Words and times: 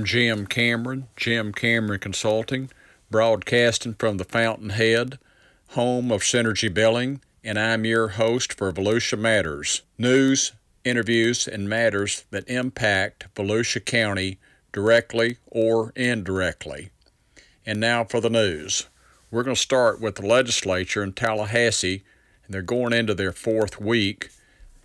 I'm 0.00 0.06
Jim 0.06 0.46
Cameron, 0.46 1.08
Jim 1.14 1.52
Cameron 1.52 2.00
Consulting, 2.00 2.70
broadcasting 3.10 3.92
from 3.92 4.16
the 4.16 4.24
Fountainhead, 4.24 5.18
home 5.72 6.10
of 6.10 6.22
Synergy 6.22 6.72
Billing, 6.72 7.20
and 7.44 7.58
I'm 7.58 7.84
your 7.84 8.08
host 8.08 8.54
for 8.54 8.72
Volusia 8.72 9.18
Matters 9.18 9.82
news, 9.98 10.52
interviews, 10.84 11.46
and 11.46 11.68
matters 11.68 12.24
that 12.30 12.48
impact 12.48 13.26
Volusia 13.34 13.84
County 13.84 14.38
directly 14.72 15.36
or 15.48 15.92
indirectly. 15.94 16.88
And 17.66 17.78
now 17.78 18.04
for 18.04 18.22
the 18.22 18.30
news. 18.30 18.86
We're 19.30 19.42
going 19.42 19.54
to 19.54 19.60
start 19.60 20.00
with 20.00 20.14
the 20.14 20.26
legislature 20.26 21.02
in 21.02 21.12
Tallahassee, 21.12 22.04
and 22.46 22.54
they're 22.54 22.62
going 22.62 22.94
into 22.94 23.12
their 23.12 23.32
fourth 23.32 23.78
week. 23.78 24.30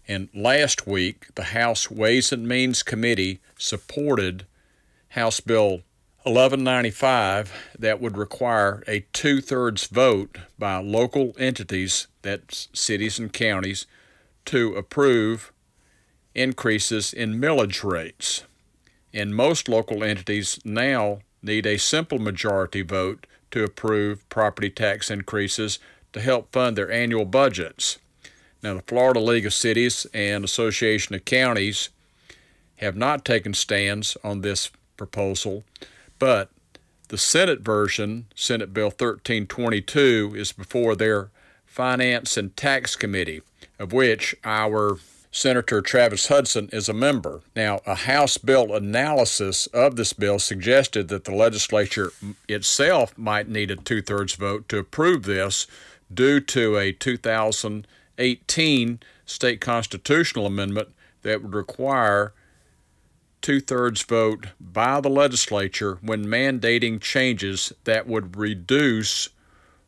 And 0.10 0.28
last 0.34 0.86
week, 0.86 1.34
the 1.36 1.46
House 1.46 1.90
Ways 1.90 2.34
and 2.34 2.46
Means 2.46 2.84
Committee 2.84 3.40
supported 3.58 4.46
House 5.16 5.40
Bill 5.40 5.84
1195 6.24 7.54
that 7.80 8.02
would 8.02 8.18
require 8.18 8.84
a 8.86 9.06
two 9.14 9.40
thirds 9.40 9.88
vote 9.88 10.40
by 10.60 10.76
local 10.80 11.32
entities, 11.40 12.08
that's 12.22 12.68
cities 12.74 13.18
and 13.18 13.32
counties, 13.32 13.88
to 14.44 14.76
approve 14.76 15.54
increases 16.34 17.14
in 17.14 17.40
millage 17.40 17.82
rates. 17.82 18.44
And 19.14 19.34
most 19.34 19.70
local 19.70 20.04
entities 20.04 20.60
now 20.66 21.20
need 21.42 21.66
a 21.66 21.78
simple 21.78 22.20
majority 22.20 22.82
vote 22.82 23.26
to 23.52 23.64
approve 23.64 24.28
property 24.28 24.70
tax 24.70 25.10
increases 25.10 25.80
to 26.12 26.20
help 26.20 26.52
fund 26.52 26.78
their 26.78 26.92
annual 26.92 27.24
budgets. 27.24 28.00
Now, 28.62 28.74
the 28.74 28.82
Florida 28.82 29.22
League 29.22 29.46
of 29.46 29.54
Cities 29.54 30.06
and 30.14 30.44
Association 30.44 31.16
of 31.16 31.24
Counties 31.24 31.88
have 32.78 32.98
not 32.98 33.24
taken 33.24 33.54
stands 33.54 34.18
on 34.22 34.42
this 34.42 34.72
proposal, 34.98 35.64
but 36.20 36.50
the 37.10 37.18
Senate 37.18 37.62
version, 37.62 38.26
Senate 38.36 38.74
Bill 38.74 38.88
1322, 38.88 40.34
is 40.36 40.52
before 40.52 40.96
their 40.96 41.30
Finance 41.66 42.38
and 42.38 42.56
Tax 42.56 42.96
Committee, 42.96 43.42
of 43.78 43.94
which 43.94 44.36
our 44.44 44.98
Senator 45.36 45.82
Travis 45.82 46.28
Hutson 46.28 46.74
is 46.74 46.88
a 46.88 46.94
member. 46.94 47.42
Now, 47.58 47.82
a 47.86 47.96
House 47.96 48.38
bill 48.38 48.74
analysis 48.74 49.68
of 49.68 49.98
this 49.98 50.14
bill 50.14 50.40
suggested 50.40 51.10
that 51.10 51.26
the 51.26 51.36
legislature 51.36 52.14
itself 52.48 53.18
might 53.18 53.50
need 53.50 53.70
a 53.70 53.76
two 53.76 54.02
thirds 54.02 54.36
vote 54.36 54.70
to 54.70 54.78
approve 54.78 55.24
this 55.24 55.68
due 56.14 56.40
to 56.40 56.78
a 56.78 56.94
2018 56.94 59.00
state 59.26 59.60
constitutional 59.60 60.46
amendment 60.46 60.88
that 61.24 61.44
would 61.44 61.54
require 61.54 62.32
two 63.46 63.60
thirds 63.60 64.02
vote 64.02 64.48
by 64.60 65.00
the 65.00 65.08
legislature 65.08 66.00
when 66.02 66.26
mandating 66.26 67.00
changes 67.00 67.72
that 67.84 68.08
would 68.08 68.36
reduce 68.36 69.30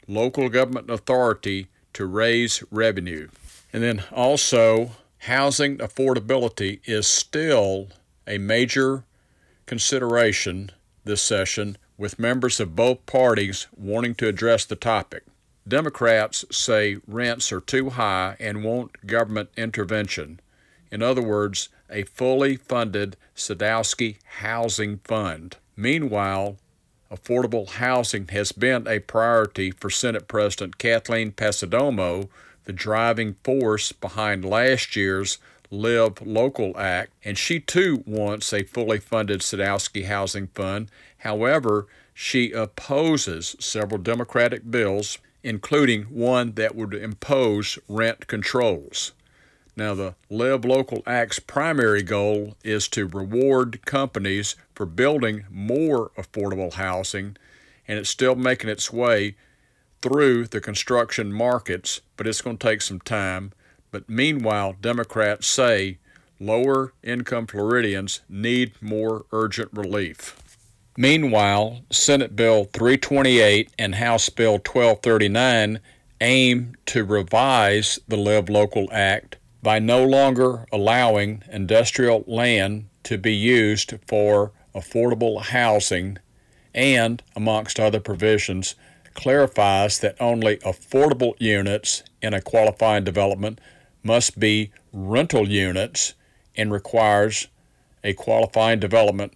local 0.08 0.48
government 0.48 0.92
authority 0.92 1.68
to 1.92 2.06
raise 2.06 2.64
revenue. 2.70 3.28
And 3.74 3.82
then 3.82 4.04
also, 4.12 4.92
housing 5.22 5.80
affordability 5.80 6.82
is 6.86 7.08
still 7.08 7.88
a 8.28 8.38
major 8.38 9.06
consideration 9.66 10.70
this 11.04 11.24
session, 11.24 11.80
with 11.98 12.20
members 12.20 12.60
of 12.60 12.76
both 12.76 13.08
parties 13.08 13.66
wanting 13.76 14.14
to 14.14 14.28
address 14.28 14.66
the 14.66 14.76
topic. 14.76 15.24
Democrats 15.68 16.46
say 16.52 16.98
rents 17.08 17.52
are 17.52 17.62
too 17.62 17.90
high 17.90 18.38
and 18.40 18.64
want 18.64 19.08
government 19.08 19.50
intervention. 19.58 20.40
In 20.92 21.02
other 21.02 21.24
words, 21.24 21.70
a 21.90 22.04
fully 22.04 22.56
funded 22.56 23.16
Sadowski 23.36 24.18
Housing 24.40 25.00
Fund. 25.04 25.58
Meanwhile, 25.76 26.58
affordable 27.12 27.70
housing 27.70 28.28
has 28.30 28.52
been 28.52 28.88
a 28.88 29.00
priority 29.00 29.72
for 29.72 29.90
Senate 29.90 30.28
President 30.28 30.78
Kathleen 30.78 31.32
Passidomo, 31.32 32.30
the 32.66 32.74
driving 32.74 33.36
force 33.44 33.92
behind 33.92 34.44
last 34.44 34.96
year's 34.96 35.38
Live 35.70 36.22
Local 36.26 36.78
Act, 36.78 37.12
and 37.24 37.38
she 37.38 37.60
too 37.60 38.04
wants 38.06 38.54
a 38.54 38.64
fully 38.64 39.00
funded 39.00 39.42
Sadowski 39.42 40.06
Housing 40.06 40.48
Fund. 40.48 40.90
However, 41.20 41.88
she 42.14 42.52
opposes 42.52 43.56
several 43.60 44.02
Democratic 44.02 44.70
bills, 44.72 45.18
including 45.44 46.04
one 46.04 46.54
that 46.54 46.76
would 46.76 46.94
impose 46.94 47.78
rent 47.88 48.28
controls. 48.28 49.14
Now, 49.78 49.94
the 49.94 50.16
Live 50.32 50.66
Local 50.66 51.04
Act's 51.06 51.38
primary 51.38 52.02
goal 52.02 52.56
is 52.64 52.88
to 52.90 53.06
reward 53.06 53.86
companies 53.86 54.56
for 54.74 54.88
building 54.88 55.46
more 55.52 56.10
affordable 56.18 56.74
housing, 56.74 57.38
and 57.88 58.00
it's 58.00 58.10
still 58.10 58.34
making 58.34 58.72
its 58.72 58.92
way 58.92 59.36
through 60.02 60.48
the 60.48 60.60
construction 60.60 61.32
markets, 61.32 62.02
but 62.18 62.26
it's 62.26 62.42
going 62.42 62.58
to 62.58 62.68
take 62.68 62.82
some 62.82 63.00
time. 63.00 63.54
But 63.92 64.10
meanwhile, 64.10 64.76
Democrats 64.82 65.46
say 65.46 66.00
lower 66.40 66.94
income 67.04 67.46
Floridians 67.46 68.22
need 68.28 68.82
more 68.82 69.26
urgent 69.32 69.70
relief. 69.74 70.42
Meanwhile, 70.98 71.82
Senate 71.92 72.36
Bill 72.36 72.66
328 72.66 73.70
and 73.78 73.94
House 73.94 74.30
Bill 74.30 74.54
1239 74.54 75.80
aim 76.20 76.76
to 76.88 77.06
revise 77.06 78.00
the 78.08 78.18
Live 78.18 78.50
Local 78.50 78.88
Act 78.92 79.37
by 79.62 79.80
no 79.80 80.04
longer 80.04 80.66
allowing 80.72 81.44
industrial 81.52 82.24
land 82.28 82.88
to 83.04 83.18
be 83.18 83.34
used 83.34 83.94
for 84.08 84.52
affordable 84.76 85.42
housing 85.42 86.18
and, 86.74 87.24
amongst 87.36 87.80
other 87.80 88.00
provisions, 88.00 88.76
clarifies 89.14 90.00
that 90.00 90.16
only 90.22 90.58
affordable 90.58 91.34
units 91.40 92.04
in 92.22 92.34
a 92.34 92.42
qualifying 92.42 93.04
development 93.04 93.60
must 94.04 94.40
be 94.40 94.72
rental 94.94 95.50
units 95.50 96.14
and 96.56 96.72
requires 96.72 97.48
a 98.04 98.14
qualifying 98.14 98.80
development 98.80 99.34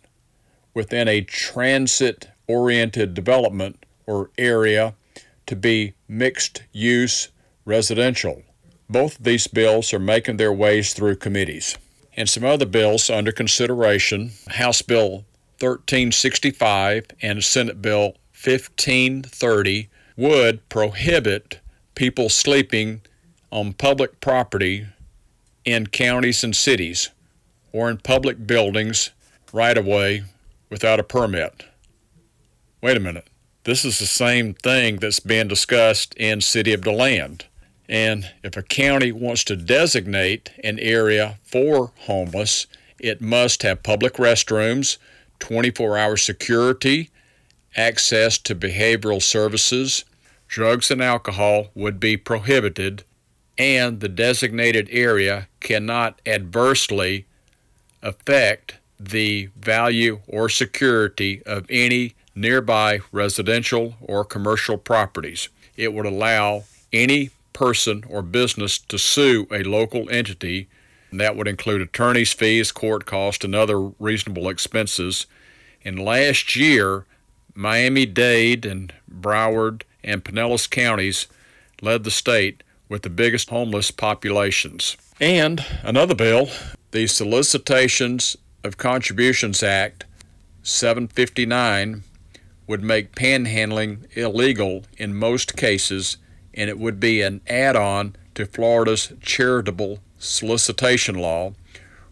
within 0.73 1.07
a 1.07 1.21
transit 1.21 2.29
oriented 2.47 3.13
development 3.13 3.85
or 4.05 4.29
area 4.37 4.93
to 5.45 5.55
be 5.55 5.93
mixed 6.07 6.63
use 6.71 7.29
residential. 7.65 8.43
Both 8.91 9.19
of 9.19 9.23
these 9.23 9.47
bills 9.47 9.93
are 9.93 9.99
making 9.99 10.35
their 10.35 10.51
ways 10.51 10.93
through 10.93 11.15
committees. 11.15 11.77
And 12.17 12.29
some 12.29 12.43
other 12.43 12.65
bills 12.65 13.09
under 13.09 13.31
consideration 13.31 14.31
House 14.49 14.81
Bill 14.81 15.23
1365 15.59 17.05
and 17.21 17.41
Senate 17.41 17.81
Bill 17.81 18.17
1530 18.33 19.87
would 20.17 20.67
prohibit 20.67 21.61
people 21.95 22.27
sleeping 22.27 22.99
on 23.49 23.71
public 23.71 24.19
property 24.19 24.87
in 25.63 25.87
counties 25.87 26.43
and 26.43 26.53
cities 26.53 27.11
or 27.71 27.89
in 27.89 27.95
public 27.95 28.45
buildings 28.45 29.11
right 29.53 29.77
away 29.77 30.25
without 30.69 30.99
a 30.99 31.03
permit. 31.03 31.63
Wait 32.81 32.97
a 32.97 32.99
minute. 32.99 33.29
This 33.63 33.85
is 33.85 33.99
the 33.99 34.05
same 34.05 34.53
thing 34.53 34.97
that's 34.97 35.21
being 35.21 35.47
discussed 35.47 36.13
in 36.15 36.41
City 36.41 36.73
of 36.73 36.81
DeLand. 36.81 37.45
And 37.91 38.31
if 38.41 38.55
a 38.55 38.63
county 38.63 39.11
wants 39.11 39.43
to 39.43 39.57
designate 39.57 40.49
an 40.63 40.79
area 40.79 41.39
for 41.43 41.91
homeless, 42.05 42.65
it 42.97 43.19
must 43.19 43.63
have 43.63 43.83
public 43.83 44.13
restrooms, 44.13 44.97
24 45.39 45.97
hour 45.97 46.15
security, 46.15 47.09
access 47.75 48.37
to 48.37 48.55
behavioral 48.55 49.21
services, 49.21 50.05
drugs 50.47 50.89
and 50.89 51.01
alcohol 51.01 51.67
would 51.75 51.99
be 51.99 52.15
prohibited, 52.15 53.03
and 53.57 53.99
the 53.99 54.09
designated 54.09 54.87
area 54.89 55.49
cannot 55.59 56.21
adversely 56.25 57.25
affect 58.01 58.75
the 58.97 59.49
value 59.57 60.21
or 60.27 60.47
security 60.47 61.43
of 61.45 61.65
any 61.69 62.13
nearby 62.35 62.99
residential 63.11 63.95
or 63.99 64.23
commercial 64.23 64.77
properties. 64.77 65.49
It 65.75 65.93
would 65.93 66.05
allow 66.05 66.63
any 66.93 67.31
person 67.53 68.03
or 68.09 68.21
business 68.21 68.77
to 68.77 68.97
sue 68.97 69.47
a 69.51 69.63
local 69.63 70.09
entity. 70.09 70.67
And 71.11 71.19
that 71.19 71.35
would 71.35 71.47
include 71.47 71.81
attorney's 71.81 72.33
fees, 72.33 72.71
court 72.71 73.05
costs, 73.05 73.43
and 73.43 73.53
other 73.53 73.79
reasonable 73.79 74.49
expenses. 74.49 75.27
And 75.83 75.99
last 75.99 76.55
year, 76.55 77.05
Miami 77.53 78.05
Dade 78.05 78.65
and 78.65 78.93
Broward 79.09 79.83
and 80.03 80.23
Pinellas 80.23 80.69
counties 80.69 81.27
led 81.81 82.03
the 82.03 82.11
state 82.11 82.63
with 82.87 83.01
the 83.01 83.09
biggest 83.09 83.49
homeless 83.49 83.91
populations. 83.91 84.97
And 85.19 85.65
another 85.83 86.15
bill, 86.15 86.49
the 86.91 87.07
Solicitations 87.07 88.37
of 88.63 88.77
Contributions 88.77 89.63
Act 89.63 90.05
759, 90.63 92.03
would 92.67 92.83
make 92.83 93.15
panhandling 93.15 94.05
illegal 94.15 94.83
in 94.97 95.13
most 95.13 95.57
cases 95.57 96.17
and 96.53 96.69
it 96.69 96.79
would 96.79 96.99
be 96.99 97.21
an 97.21 97.41
add 97.47 97.75
on 97.75 98.15
to 98.35 98.45
Florida's 98.45 99.13
charitable 99.21 99.99
solicitation 100.19 101.15
law, 101.15 101.53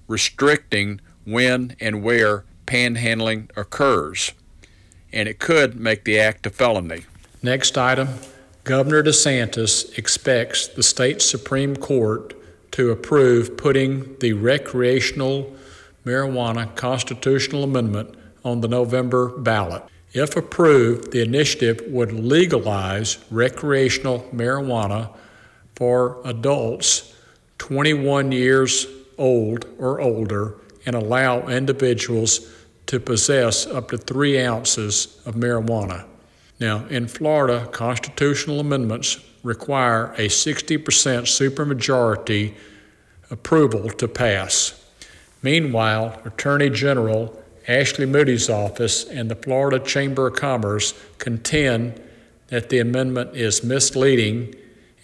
restricting 0.07 1.00
when 1.25 1.75
and 1.80 2.03
where 2.03 2.44
panhandling 2.65 3.50
occurs, 3.57 4.33
and 5.12 5.27
it 5.27 5.39
could 5.39 5.80
make 5.80 6.03
the 6.03 6.19
act 6.19 6.45
a 6.45 6.50
felony. 6.50 7.06
Next 7.41 7.77
item 7.77 8.09
Governor 8.63 9.01
DeSantis 9.01 9.97
expects 9.97 10.68
the 10.68 10.83
state 10.83 11.21
Supreme 11.21 11.75
Court 11.75 12.36
to 12.71 12.91
approve 12.91 13.57
putting 13.57 14.15
the 14.19 14.33
recreational 14.33 15.56
marijuana 16.06 16.75
constitutional 16.75 17.63
amendment 17.63 18.13
on 18.44 18.62
the 18.62 18.68
November 18.68 19.30
ballot. 19.30 19.83
If 20.12 20.36
approved, 20.36 21.12
the 21.12 21.22
initiative 21.22 21.84
would 21.88 22.12
legalize 22.12 23.20
recreational 23.30 24.28
marijuana 24.34 25.16
for 25.76 26.20
adults 26.26 27.14
21 27.60 28.32
years 28.32 28.88
old 29.18 29.66
or 29.78 30.02
older 30.02 30.56
and 30.86 30.96
allow 30.96 31.48
individuals 31.48 32.52
to 32.88 33.00
possess 33.00 33.68
up 33.68 33.92
to 33.92 33.98
three 33.98 34.42
ounces 34.42 35.22
of 35.26 35.36
marijuana. 35.36 36.06
Now, 36.60 36.86
in 36.88 37.08
Florida, 37.08 37.68
constitutional 37.72 38.60
amendments 38.60 39.20
require 39.44 40.14
a 40.14 40.28
60% 40.28 40.84
supermajority 40.84 42.56
approval 43.30 43.90
to 43.90 44.08
pass. 44.08 44.84
Meanwhile, 45.44 46.20
Attorney 46.26 46.70
General 46.70 47.38
Ashley 47.69 48.07
Moody's 48.07 48.50
office 48.50 49.04
and 49.06 49.30
the 49.30 49.36
Florida 49.36 49.77
Chamber 49.77 50.27
of 50.27 50.33
Commerce 50.33 50.95
contend 51.19 52.01
that 52.48 52.69
the 52.69 52.80
amendment 52.80 53.36
is 53.36 53.63
misleading 53.63 54.56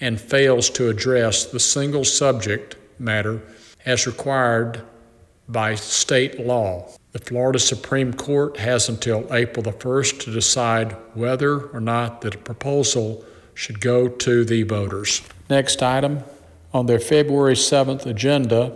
and 0.01 0.19
fails 0.19 0.71
to 0.71 0.89
address 0.89 1.45
the 1.45 1.59
single 1.59 2.03
subject 2.03 2.75
matter 2.97 3.39
as 3.85 4.07
required 4.07 4.81
by 5.47 5.75
state 5.75 6.39
law. 6.39 6.89
The 7.11 7.19
Florida 7.19 7.59
Supreme 7.59 8.13
Court 8.13 8.57
has 8.57 8.89
until 8.89 9.31
April 9.31 9.61
the 9.61 9.71
1st 9.71 10.21
to 10.21 10.31
decide 10.31 10.93
whether 11.13 11.67
or 11.67 11.79
not 11.79 12.21
the 12.21 12.31
proposal 12.31 13.23
should 13.53 13.79
go 13.79 14.07
to 14.07 14.43
the 14.43 14.63
voters. 14.63 15.21
Next 15.51 15.83
item 15.83 16.23
on 16.73 16.87
their 16.87 16.99
February 16.99 17.53
7th 17.53 18.07
agenda, 18.07 18.75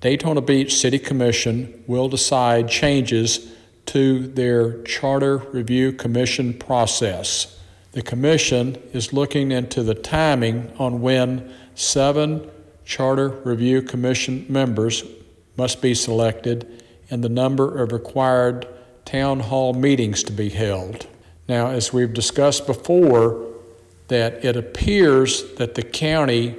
Daytona 0.00 0.40
Beach 0.40 0.76
City 0.76 0.98
Commission 0.98 1.82
will 1.88 2.08
decide 2.08 2.68
changes 2.68 3.52
to 3.86 4.28
their 4.28 4.80
Charter 4.84 5.38
Review 5.38 5.92
Commission 5.92 6.54
process. 6.54 7.58
The 7.92 8.02
Commission 8.02 8.80
is 8.92 9.12
looking 9.12 9.50
into 9.50 9.82
the 9.82 9.94
timing 9.94 10.72
on 10.78 11.00
when 11.00 11.52
seven 11.74 12.48
Charter 12.84 13.28
Review 13.28 13.82
Commission 13.82 14.46
members 14.48 15.02
must 15.56 15.82
be 15.82 15.94
selected 15.94 16.84
and 17.10 17.24
the 17.24 17.28
number 17.28 17.82
of 17.82 17.90
required 17.90 18.68
town 19.04 19.40
hall 19.40 19.74
meetings 19.74 20.22
to 20.22 20.32
be 20.32 20.50
held. 20.50 21.08
Now, 21.48 21.70
as 21.70 21.92
we've 21.92 22.12
discussed 22.12 22.66
before, 22.66 23.46
that 24.08 24.44
it 24.44 24.56
appears 24.56 25.54
that 25.54 25.74
the 25.74 25.82
county 25.82 26.54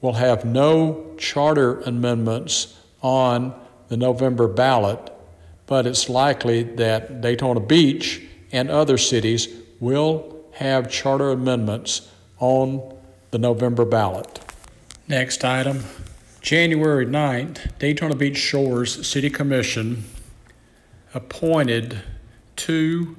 will 0.00 0.12
have 0.12 0.44
no 0.44 1.07
charter 1.18 1.80
amendments 1.80 2.78
on 3.02 3.54
the 3.88 3.96
November 3.96 4.48
ballot, 4.48 5.12
but 5.66 5.86
it's 5.86 6.08
likely 6.08 6.62
that 6.62 7.20
Daytona 7.20 7.60
Beach 7.60 8.22
and 8.52 8.70
other 8.70 8.98
cities 8.98 9.48
will 9.80 10.44
have 10.52 10.90
charter 10.90 11.30
amendments 11.30 12.10
on 12.38 12.96
the 13.30 13.38
November 13.38 13.84
ballot. 13.84 14.40
Next 15.06 15.44
item 15.44 15.84
January 16.40 17.04
9th, 17.04 17.78
Daytona 17.78 18.14
Beach 18.14 18.36
Shores 18.36 19.06
City 19.06 19.28
Commission 19.28 20.04
appointed 21.14 22.00
two 22.56 23.16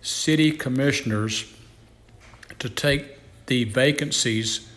city 0.00 0.52
commissioners 0.52 1.52
to 2.58 2.68
take 2.68 3.18
the 3.46 3.64
vacancies 3.64 4.68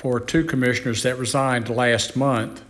for 0.00 0.18
two 0.18 0.42
commissioners 0.42 1.02
that 1.02 1.18
resigned 1.18 1.68
last 1.68 2.16
month. 2.16 2.64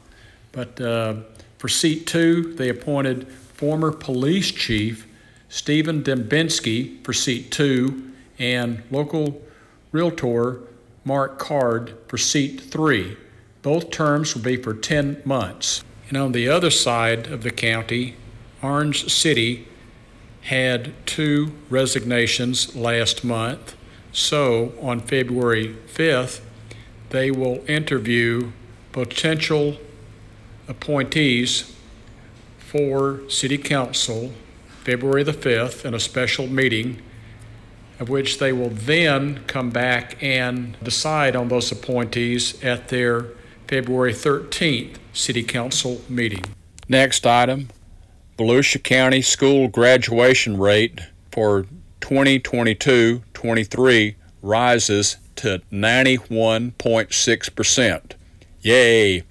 But 0.51 0.81
uh, 0.81 1.15
for 1.59 1.69
seat 1.69 2.05
two, 2.05 2.55
they 2.55 2.69
appointed 2.69 3.31
former 3.31 3.93
police 3.93 4.51
chief 4.51 5.07
Stephen 5.49 6.03
Dembinski 6.03 7.05
for 7.05 7.13
seat 7.13 7.53
two 7.53 8.11
and 8.41 8.83
local 8.91 9.41
realtor 9.93 10.63
Mark 11.05 11.39
Card 11.39 11.97
for 12.09 12.19
seat 12.19 12.61
three. 12.61 13.17
Both 13.63 13.93
terms 13.93 14.35
will 14.35 14.43
be 14.43 14.57
for 14.57 14.75
10 14.75 15.23
months. 15.25 15.85
And 16.09 16.17
on 16.17 16.33
the 16.33 16.49
other 16.49 16.71
side 16.71 17.29
of 17.29 17.45
the 17.45 17.53
county, 17.53 18.17
Orange 18.61 19.09
City 19.09 19.69
had 20.43 20.95
two 21.07 21.53
resignations 21.69 22.75
last 22.75 23.23
month. 23.23 23.77
So 24.11 24.73
on 24.83 24.99
February 24.99 25.77
5th, 25.95 26.41
they 27.11 27.31
will 27.31 27.63
interview 27.69 28.53
potential 28.93 29.77
appointees 30.69 31.77
for 32.59 33.21
City 33.29 33.59
Council 33.59 34.33
February 34.85 35.23
the 35.23 35.33
5th 35.33 35.85
in 35.85 35.93
a 35.93 36.01
special 36.01 36.47
meeting, 36.47 37.03
of 37.99 38.09
which 38.09 38.39
they 38.39 38.53
will 38.53 38.71
then 38.71 39.45
come 39.47 39.71
back 39.71 40.17
and 40.23 40.77
decide 40.83 41.37
on 41.37 41.49
those 41.49 41.71
appointees 41.71 42.63
at 42.65 42.89
their 42.89 43.27
February 43.69 44.13
13th 44.13 44.97
City 45.13 45.43
Council 45.43 46.01
meeting. 46.09 46.45
Next 46.89 47.27
item 47.27 47.69
Volusia 48.39 48.83
County 48.83 49.21
school 49.21 49.69
graduation 49.69 50.57
rate 50.59 51.01
for 51.31 51.67
2022 52.01 53.23
23 53.35 54.17
rises 54.43 55.17
to 55.41 55.61
91.6%. 55.73 58.13
Yay! 58.61 59.25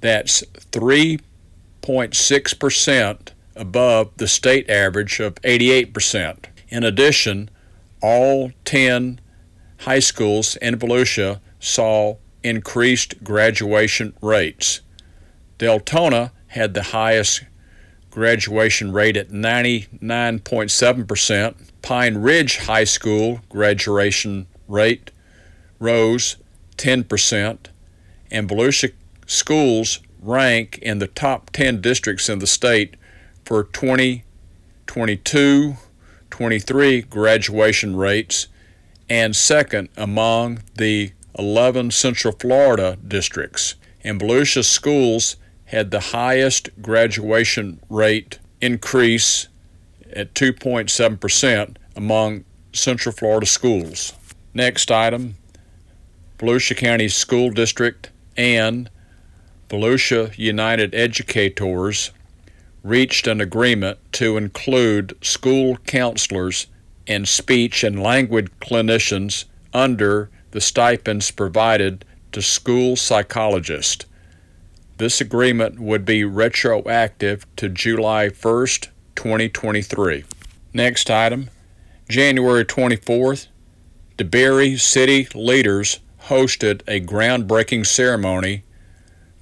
That's 0.00 0.42
3.6% 0.72 3.28
above 3.54 4.10
the 4.16 4.28
state 4.28 4.70
average 4.70 5.20
of 5.20 5.34
88%. 5.36 6.46
In 6.70 6.82
addition, 6.84 7.50
all 8.02 8.52
10 8.64 9.20
high 9.80 9.98
schools 9.98 10.56
in 10.56 10.78
Volusia 10.78 11.40
saw 11.58 12.16
increased 12.42 13.22
graduation 13.22 14.14
rates. 14.22 14.80
Deltona 15.58 16.30
had 16.48 16.72
the 16.72 16.84
highest 16.84 17.44
graduation 18.10 18.92
rate 18.92 19.18
at 19.18 19.28
99.7%. 19.28 21.54
Pine 21.82 22.16
Ridge 22.18 22.58
High 22.58 22.84
School 22.84 23.40
graduation 23.48 24.46
rate 24.70 25.10
rose 25.78 26.36
10%, 26.76 27.58
and 28.30 28.48
Volusia 28.48 28.92
schools 29.26 30.00
rank 30.20 30.78
in 30.78 30.98
the 30.98 31.06
top 31.06 31.50
10 31.50 31.80
districts 31.80 32.28
in 32.28 32.38
the 32.38 32.46
state 32.46 32.94
for 33.44 33.64
2022 33.64 35.76
23 36.30 37.02
graduation 37.02 37.96
rates 37.96 38.46
and 39.10 39.34
second 39.34 39.88
among 39.96 40.62
the 40.76 41.12
11 41.38 41.90
Central 41.90 42.32
Florida 42.32 42.96
districts. 43.06 43.74
And 44.02 44.20
Volusia 44.20 44.64
schools 44.64 45.36
had 45.66 45.90
the 45.90 46.00
highest 46.00 46.70
graduation 46.80 47.80
rate 47.90 48.38
increase 48.60 49.48
at 50.12 50.34
2.7% 50.34 51.76
among 51.96 52.44
Central 52.72 53.14
Florida 53.14 53.46
schools. 53.46 54.14
Next 54.52 54.90
item 54.90 55.36
Volusia 56.38 56.76
County 56.76 57.08
School 57.08 57.50
District 57.50 58.10
and 58.36 58.90
Volusia 59.68 60.36
United 60.36 60.92
Educators 60.92 62.10
reached 62.82 63.28
an 63.28 63.40
agreement 63.40 63.98
to 64.12 64.36
include 64.36 65.16
school 65.22 65.76
counselors 65.86 66.66
and 67.06 67.28
speech 67.28 67.84
and 67.84 68.02
language 68.02 68.50
clinicians 68.60 69.44
under 69.72 70.30
the 70.50 70.60
stipends 70.60 71.30
provided 71.30 72.04
to 72.32 72.42
school 72.42 72.96
psychologists. 72.96 74.04
This 74.96 75.20
agreement 75.20 75.78
would 75.78 76.04
be 76.04 76.24
retroactive 76.24 77.46
to 77.56 77.68
July 77.68 78.28
1st, 78.28 78.88
2023. 79.14 80.24
Next 80.74 81.08
item 81.08 81.50
January 82.08 82.64
24th, 82.64 83.46
DeBary 84.20 84.78
City 84.78 85.26
leaders 85.34 85.98
hosted 86.24 86.82
a 86.86 87.00
groundbreaking 87.00 87.86
ceremony 87.86 88.64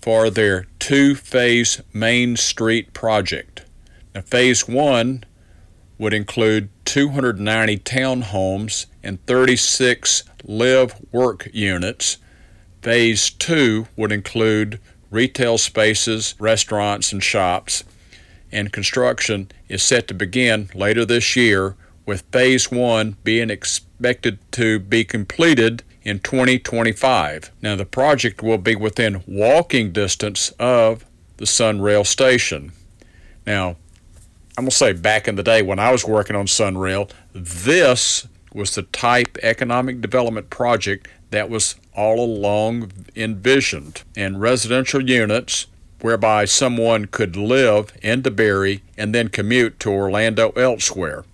for 0.01 0.31
their 0.31 0.69
two 0.79 1.17
phase 1.17 1.83
Main 1.93 2.37
Street 2.37 2.95
project. 2.95 3.65
Now, 4.15 4.21
phase 4.21 4.69
one 4.69 5.25
would 5.99 6.15
include 6.15 6.69
290 6.85 7.79
townhomes 7.79 8.87
and 9.03 9.21
36 9.27 10.23
live 10.45 10.95
work 11.11 11.49
units. 11.53 12.19
Phase 12.81 13.31
two 13.31 13.89
would 13.97 14.13
include 14.13 14.79
retail 15.11 15.59
spaces, 15.59 16.37
restaurants, 16.39 17.13
and 17.13 17.21
shops. 17.21 17.83
and 18.53 18.73
construction 18.73 19.51
is 19.69 19.83
set 19.83 20.07
to 20.07 20.15
begin 20.15 20.71
later 20.73 21.05
this 21.05 21.35
year, 21.35 21.75
with 22.09 22.23
phase 22.33 22.71
one 22.71 23.19
being 23.23 23.51
expected 23.51 24.39
to 24.51 24.79
be 24.79 25.05
completed 25.05 25.83
in 26.03 26.19
2025. 26.21 27.53
Now, 27.61 27.77
the 27.77 27.85
project 27.85 28.43
will 28.43 28.57
be 28.57 28.75
within 28.75 29.23
walking 29.27 29.93
distance 29.93 30.49
of 30.59 31.05
the 31.37 31.45
Sunrail 31.45 32.07
station. 32.07 32.73
Now, 33.47 33.77
I'm 34.57 34.65
going 34.65 34.71
to 34.71 34.77
say 34.77 34.95
back 34.95 35.29
in 35.29 35.37
the 35.37 35.43
day 35.43 35.61
when 35.61 35.79
I 35.79 35.93
was 35.93 36.07
working 36.07 36.35
on 36.35 36.47
Sunrail, 36.47 37.11
this 37.35 38.27
was 38.55 38.75
the 38.75 38.85
type 38.85 39.37
economic 39.43 40.01
development 40.01 40.49
project 40.49 41.09
that 41.31 41.51
was 41.51 41.77
all 41.95 42.25
along 42.25 42.91
envisioned. 43.17 44.03
And 44.17 44.41
residential 44.41 45.07
units 45.07 45.67
whereby 46.01 46.47
someone 46.47 47.05
could 47.05 47.37
live 47.37 47.93
in 48.01 48.23
DeBary 48.23 48.81
and 48.97 49.15
then 49.15 49.29
commute 49.29 49.79
to 49.81 49.91
Orlando 49.91 50.53
elsewhere. 50.53 51.27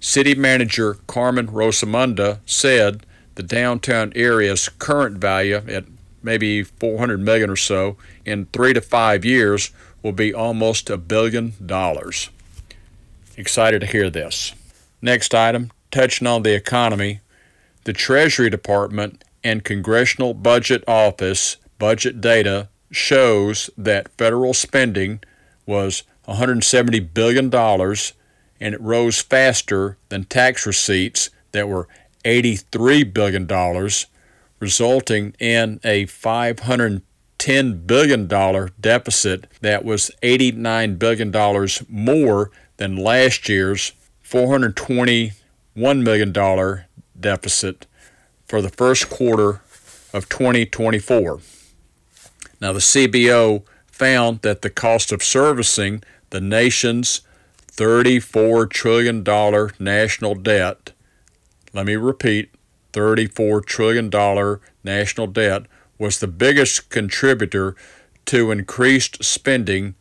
City 0.00 0.34
manager 0.34 0.94
Carmen 1.06 1.48
Rosamonda 1.48 2.38
said 2.46 3.06
the 3.34 3.42
downtown 3.42 4.12
area's 4.14 4.68
current 4.68 5.18
value 5.18 5.62
at 5.68 5.84
maybe 6.22 6.62
400 6.62 7.20
million 7.20 7.50
or 7.50 7.56
so 7.56 7.96
in 8.24 8.46
3 8.46 8.74
to 8.74 8.80
5 8.80 9.24
years 9.24 9.70
will 10.02 10.12
be 10.12 10.32
almost 10.32 10.90
a 10.90 10.96
billion 10.96 11.52
dollars. 11.64 12.30
Excited 13.36 13.80
to 13.80 13.86
hear 13.86 14.08
this. 14.10 14.54
Next 15.02 15.34
item, 15.34 15.70
touching 15.90 16.26
on 16.26 16.42
the 16.42 16.54
economy, 16.54 17.20
the 17.84 17.92
Treasury 17.92 18.50
Department 18.50 19.22
and 19.44 19.62
Congressional 19.62 20.34
Budget 20.34 20.82
Office 20.88 21.56
budget 21.78 22.20
data 22.20 22.68
shows 22.90 23.70
that 23.76 24.08
federal 24.16 24.54
spending 24.54 25.20
was 25.66 26.02
$170 26.26 27.12
billion 27.12 27.50
and 28.60 28.74
it 28.74 28.80
rose 28.80 29.20
faster 29.20 29.96
than 30.08 30.24
tax 30.24 30.66
receipts 30.66 31.30
that 31.52 31.68
were 31.68 31.88
$83 32.24 33.12
billion, 33.12 33.46
resulting 34.60 35.34
in 35.38 35.80
a 35.84 36.06
$510 36.06 37.86
billion 37.86 38.70
deficit 38.80 39.46
that 39.60 39.84
was 39.84 40.10
$89 40.22 40.98
billion 40.98 41.68
more 41.88 42.50
than 42.76 42.96
last 42.96 43.48
year's 43.48 43.92
$421 44.24 45.32
million 46.02 46.32
deficit 47.18 47.86
for 48.46 48.60
the 48.60 48.68
first 48.68 49.08
quarter 49.08 49.60
of 50.12 50.28
2024. 50.28 51.40
Now, 52.60 52.72
the 52.72 52.78
CBO 52.78 53.62
found 53.86 54.42
that 54.42 54.62
the 54.62 54.70
cost 54.70 55.12
of 55.12 55.22
servicing 55.22 56.02
the 56.30 56.40
nation's 56.40 57.20
$34 57.76 58.70
trillion 58.70 59.22
national 59.78 60.34
debt, 60.34 60.92
let 61.72 61.86
me 61.86 61.96
repeat, 61.96 62.50
$34 62.92 63.64
trillion 63.66 64.58
national 64.82 65.26
debt, 65.26 65.62
was 65.98 66.20
the 66.20 66.26
biggest 66.26 66.88
contributor 66.90 67.76
to 68.24 68.50
increased 68.50 69.22
spending 69.22 69.94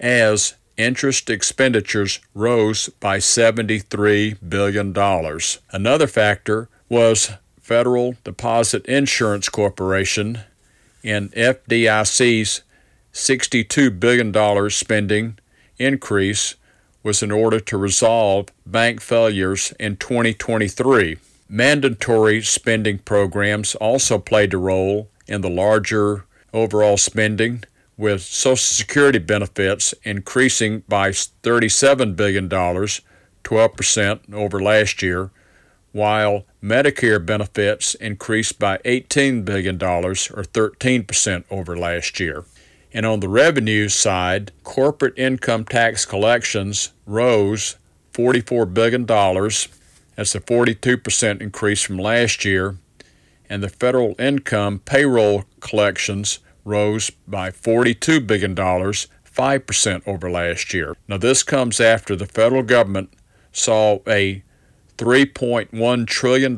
as 0.00 0.54
interest 0.76 1.30
expenditures 1.30 2.20
rose 2.34 2.88
by 2.88 3.18
$73 3.18 4.36
billion. 4.48 5.40
Another 5.70 6.06
factor 6.06 6.68
was 6.88 7.32
Federal 7.60 8.16
Deposit 8.24 8.84
Insurance 8.86 9.48
Corporation 9.48 10.40
and 11.04 11.30
FDIC's 11.32 12.62
$62 13.12 14.00
billion 14.00 14.70
spending 14.70 15.38
increase 15.78 16.54
was 17.02 17.22
in 17.22 17.30
order 17.30 17.60
to 17.60 17.76
resolve 17.76 18.48
bank 18.64 19.00
failures 19.00 19.72
in 19.78 19.96
2023. 19.96 21.18
Mandatory 21.48 22.42
spending 22.42 22.98
programs 22.98 23.74
also 23.74 24.18
played 24.18 24.54
a 24.54 24.58
role 24.58 25.08
in 25.26 25.40
the 25.40 25.50
larger 25.50 26.24
overall 26.52 26.96
spending, 26.96 27.64
with 27.96 28.22
Social 28.22 28.56
Security 28.56 29.18
benefits 29.18 29.94
increasing 30.02 30.82
by 30.88 31.10
$37 31.10 32.16
billion, 32.16 32.48
12% 32.48 34.34
over 34.34 34.62
last 34.62 35.02
year, 35.02 35.30
while 35.92 36.44
Medicare 36.62 37.24
benefits 37.24 37.94
increased 37.96 38.58
by 38.58 38.78
$18 38.78 39.44
billion, 39.44 39.76
or 39.76 40.14
13% 40.14 41.44
over 41.50 41.76
last 41.76 42.18
year. 42.18 42.44
And 42.94 43.06
on 43.06 43.20
the 43.20 43.28
revenue 43.28 43.88
side, 43.88 44.52
corporate 44.64 45.18
income 45.18 45.64
tax 45.64 46.04
collections 46.04 46.92
rose 47.06 47.76
$44 48.12 48.72
billion. 48.72 49.06
That's 49.06 50.34
a 50.34 50.40
42% 50.40 51.40
increase 51.40 51.82
from 51.82 51.98
last 51.98 52.44
year. 52.44 52.76
And 53.48 53.62
the 53.62 53.68
federal 53.68 54.14
income 54.18 54.80
payroll 54.84 55.44
collections 55.60 56.38
rose 56.64 57.10
by 57.26 57.50
$42 57.50 58.26
billion, 58.26 58.54
5% 58.54 60.02
over 60.06 60.30
last 60.30 60.74
year. 60.74 60.96
Now, 61.08 61.16
this 61.16 61.42
comes 61.42 61.80
after 61.80 62.14
the 62.14 62.26
federal 62.26 62.62
government 62.62 63.12
saw 63.52 64.00
a 64.06 64.42
$3.1 64.98 66.06
trillion 66.06 66.56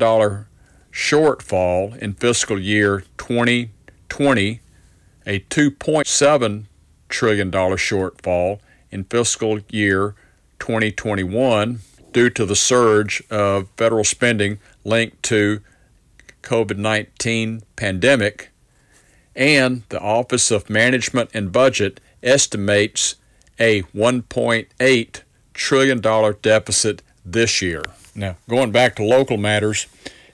shortfall 0.92 1.96
in 1.98 2.14
fiscal 2.14 2.58
year 2.58 3.04
2020, 3.18 4.60
a 5.26 5.40
$2.7 5.40 6.64
trillion 7.08 7.50
shortfall 7.50 8.60
in 8.90 9.04
fiscal 9.04 9.60
year 9.70 10.14
2021 10.58 11.80
due 12.12 12.30
to 12.30 12.46
the 12.46 12.56
surge 12.56 13.22
of 13.30 13.68
federal 13.76 14.04
spending 14.04 14.58
linked 14.84 15.22
to 15.22 15.60
COVID-19 16.42 17.62
pandemic 17.76 18.50
and 19.34 19.82
the 19.88 20.00
Office 20.00 20.50
of 20.50 20.70
Management 20.70 21.30
and 21.34 21.50
Budget 21.50 22.00
estimates 22.22 23.16
a 23.58 23.82
$1.8 23.82 25.20
trillion 25.54 26.00
deficit 26.40 27.02
this 27.24 27.62
year. 27.62 27.82
Now, 28.14 28.36
going 28.48 28.70
back 28.70 28.96
to 28.96 29.02
local 29.02 29.36
matters, 29.36 29.86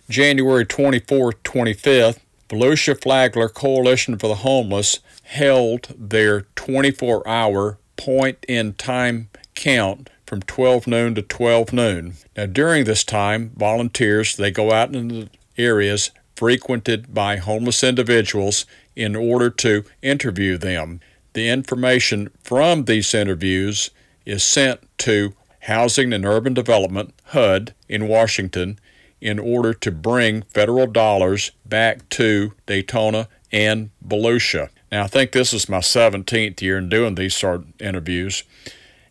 January 0.08 0.66
24th, 0.66 1.36
25th, 1.44 2.18
Volusia 2.50 3.00
Flagler 3.00 3.48
Coalition 3.48 4.18
for 4.18 4.26
the 4.26 4.36
Homeless 4.36 4.98
held 5.22 5.94
their 5.96 6.42
24 6.56 7.26
hour 7.26 7.78
point 7.96 8.44
in 8.48 8.72
time 8.74 9.30
count 9.54 10.10
from 10.26 10.42
12 10.42 10.88
noon 10.88 11.14
to 11.14 11.22
12 11.22 11.72
noon. 11.72 12.14
Now, 12.36 12.46
during 12.46 12.84
this 12.84 13.04
time, 13.04 13.52
volunteers 13.56 14.36
they 14.36 14.50
go 14.50 14.72
out 14.72 14.94
into 14.94 15.14
the 15.14 15.30
areas 15.56 16.10
frequented 16.34 17.14
by 17.14 17.36
homeless 17.36 17.84
individuals 17.84 18.66
in 18.96 19.14
order 19.14 19.48
to 19.50 19.84
interview 20.02 20.58
them. 20.58 21.00
The 21.34 21.48
information 21.48 22.30
from 22.42 22.86
these 22.86 23.14
interviews 23.14 23.90
is 24.26 24.42
sent 24.42 24.80
to 24.98 25.34
Housing 25.60 26.12
and 26.12 26.24
Urban 26.24 26.54
Development, 26.54 27.14
HUD, 27.26 27.74
in 27.88 28.08
Washington 28.08 28.80
in 29.20 29.38
order 29.38 29.74
to 29.74 29.90
bring 29.90 30.42
federal 30.42 30.86
dollars 30.86 31.50
back 31.64 32.08
to 32.10 32.52
Daytona 32.66 33.28
and 33.52 33.90
Volusia. 34.06 34.70
Now, 34.90 35.04
I 35.04 35.06
think 35.06 35.32
this 35.32 35.52
is 35.52 35.68
my 35.68 35.78
17th 35.78 36.60
year 36.60 36.78
in 36.78 36.88
doing 36.88 37.14
these 37.14 37.34
sort 37.34 37.56
of 37.60 37.80
interviews, 37.80 38.42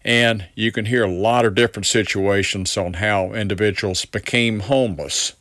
and 0.03 0.47
you 0.55 0.71
can 0.71 0.85
hear 0.85 1.03
a 1.03 1.11
lot 1.11 1.45
of 1.45 1.55
different 1.55 1.85
situations 1.85 2.75
on 2.77 2.93
how 2.93 3.33
individuals 3.33 4.05
became 4.05 4.61
homeless. 4.61 5.33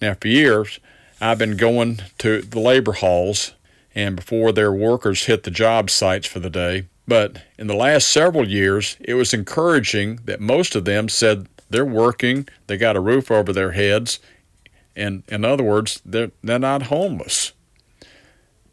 Now, 0.00 0.14
for 0.14 0.28
years, 0.28 0.78
I've 1.20 1.38
been 1.38 1.56
going 1.56 2.02
to 2.18 2.42
the 2.42 2.60
labor 2.60 2.92
halls 2.92 3.52
and 3.94 4.16
before 4.16 4.52
their 4.52 4.72
workers 4.72 5.24
hit 5.24 5.44
the 5.44 5.50
job 5.50 5.88
sites 5.88 6.26
for 6.26 6.38
the 6.38 6.50
day 6.50 6.84
but 7.08 7.42
in 7.56 7.66
the 7.66 7.76
last 7.76 8.08
several 8.08 8.48
years, 8.48 8.96
it 9.00 9.14
was 9.14 9.32
encouraging 9.32 10.20
that 10.24 10.40
most 10.40 10.74
of 10.74 10.84
them 10.84 11.08
said 11.08 11.46
they're 11.68 11.84
working, 11.84 12.48
they 12.66 12.76
got 12.76 12.96
a 12.96 13.00
roof 13.00 13.30
over 13.30 13.52
their 13.52 13.72
heads, 13.72 14.20
and 14.94 15.22
in 15.28 15.44
other 15.44 15.64
words, 15.64 16.00
they're, 16.04 16.30
they're 16.42 16.58
not 16.58 16.84
homeless. 16.84 17.52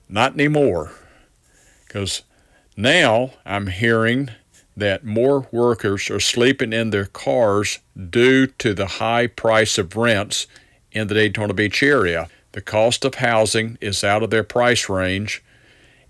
Not 0.08 0.34
anymore. 0.34 0.92
Because 1.86 2.24
now 2.78 3.34
I'm 3.46 3.68
hearing 3.68 4.30
that 4.76 5.06
more 5.06 5.48
workers 5.52 6.10
are 6.10 6.20
sleeping 6.20 6.74
in 6.74 6.90
their 6.90 7.06
cars 7.06 7.80
due 8.10 8.48
to 8.48 8.74
the 8.74 8.88
high 8.88 9.28
price 9.28 9.78
of 9.78 9.96
rents 9.96 10.48
in 10.92 11.08
the 11.08 11.14
Daytona 11.14 11.54
Beach 11.54 11.84
area. 11.84 12.30
The 12.54 12.62
cost 12.62 13.06
of 13.06 13.16
housing 13.16 13.78
is 13.82 14.04
out 14.04 14.24
of 14.24 14.30
their 14.30 14.44
price 14.44 14.88
range, 14.90 15.44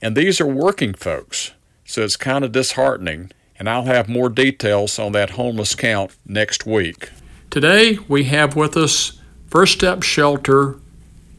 and 0.02 0.16
these 0.16 0.40
are 0.40 0.48
working 0.48 0.94
folks. 0.94 1.52
So 1.86 2.02
it's 2.04 2.18
kind 2.18 2.44
of 2.44 2.52
disheartening, 2.52 3.32
and 3.63 3.70
I'll 3.70 3.86
have 3.86 4.10
more 4.10 4.27
details 4.27 5.00
on 5.00 5.13
that 5.13 5.29
homeless 5.29 5.74
count 5.74 6.13
next 6.25 6.65
week. 6.65 7.12
Today 7.50 7.98
we 8.10 8.25
have 8.25 8.58
with 8.58 8.75
us 8.75 9.22
First 9.48 9.75
Step 9.75 10.03
Shelter 10.03 10.79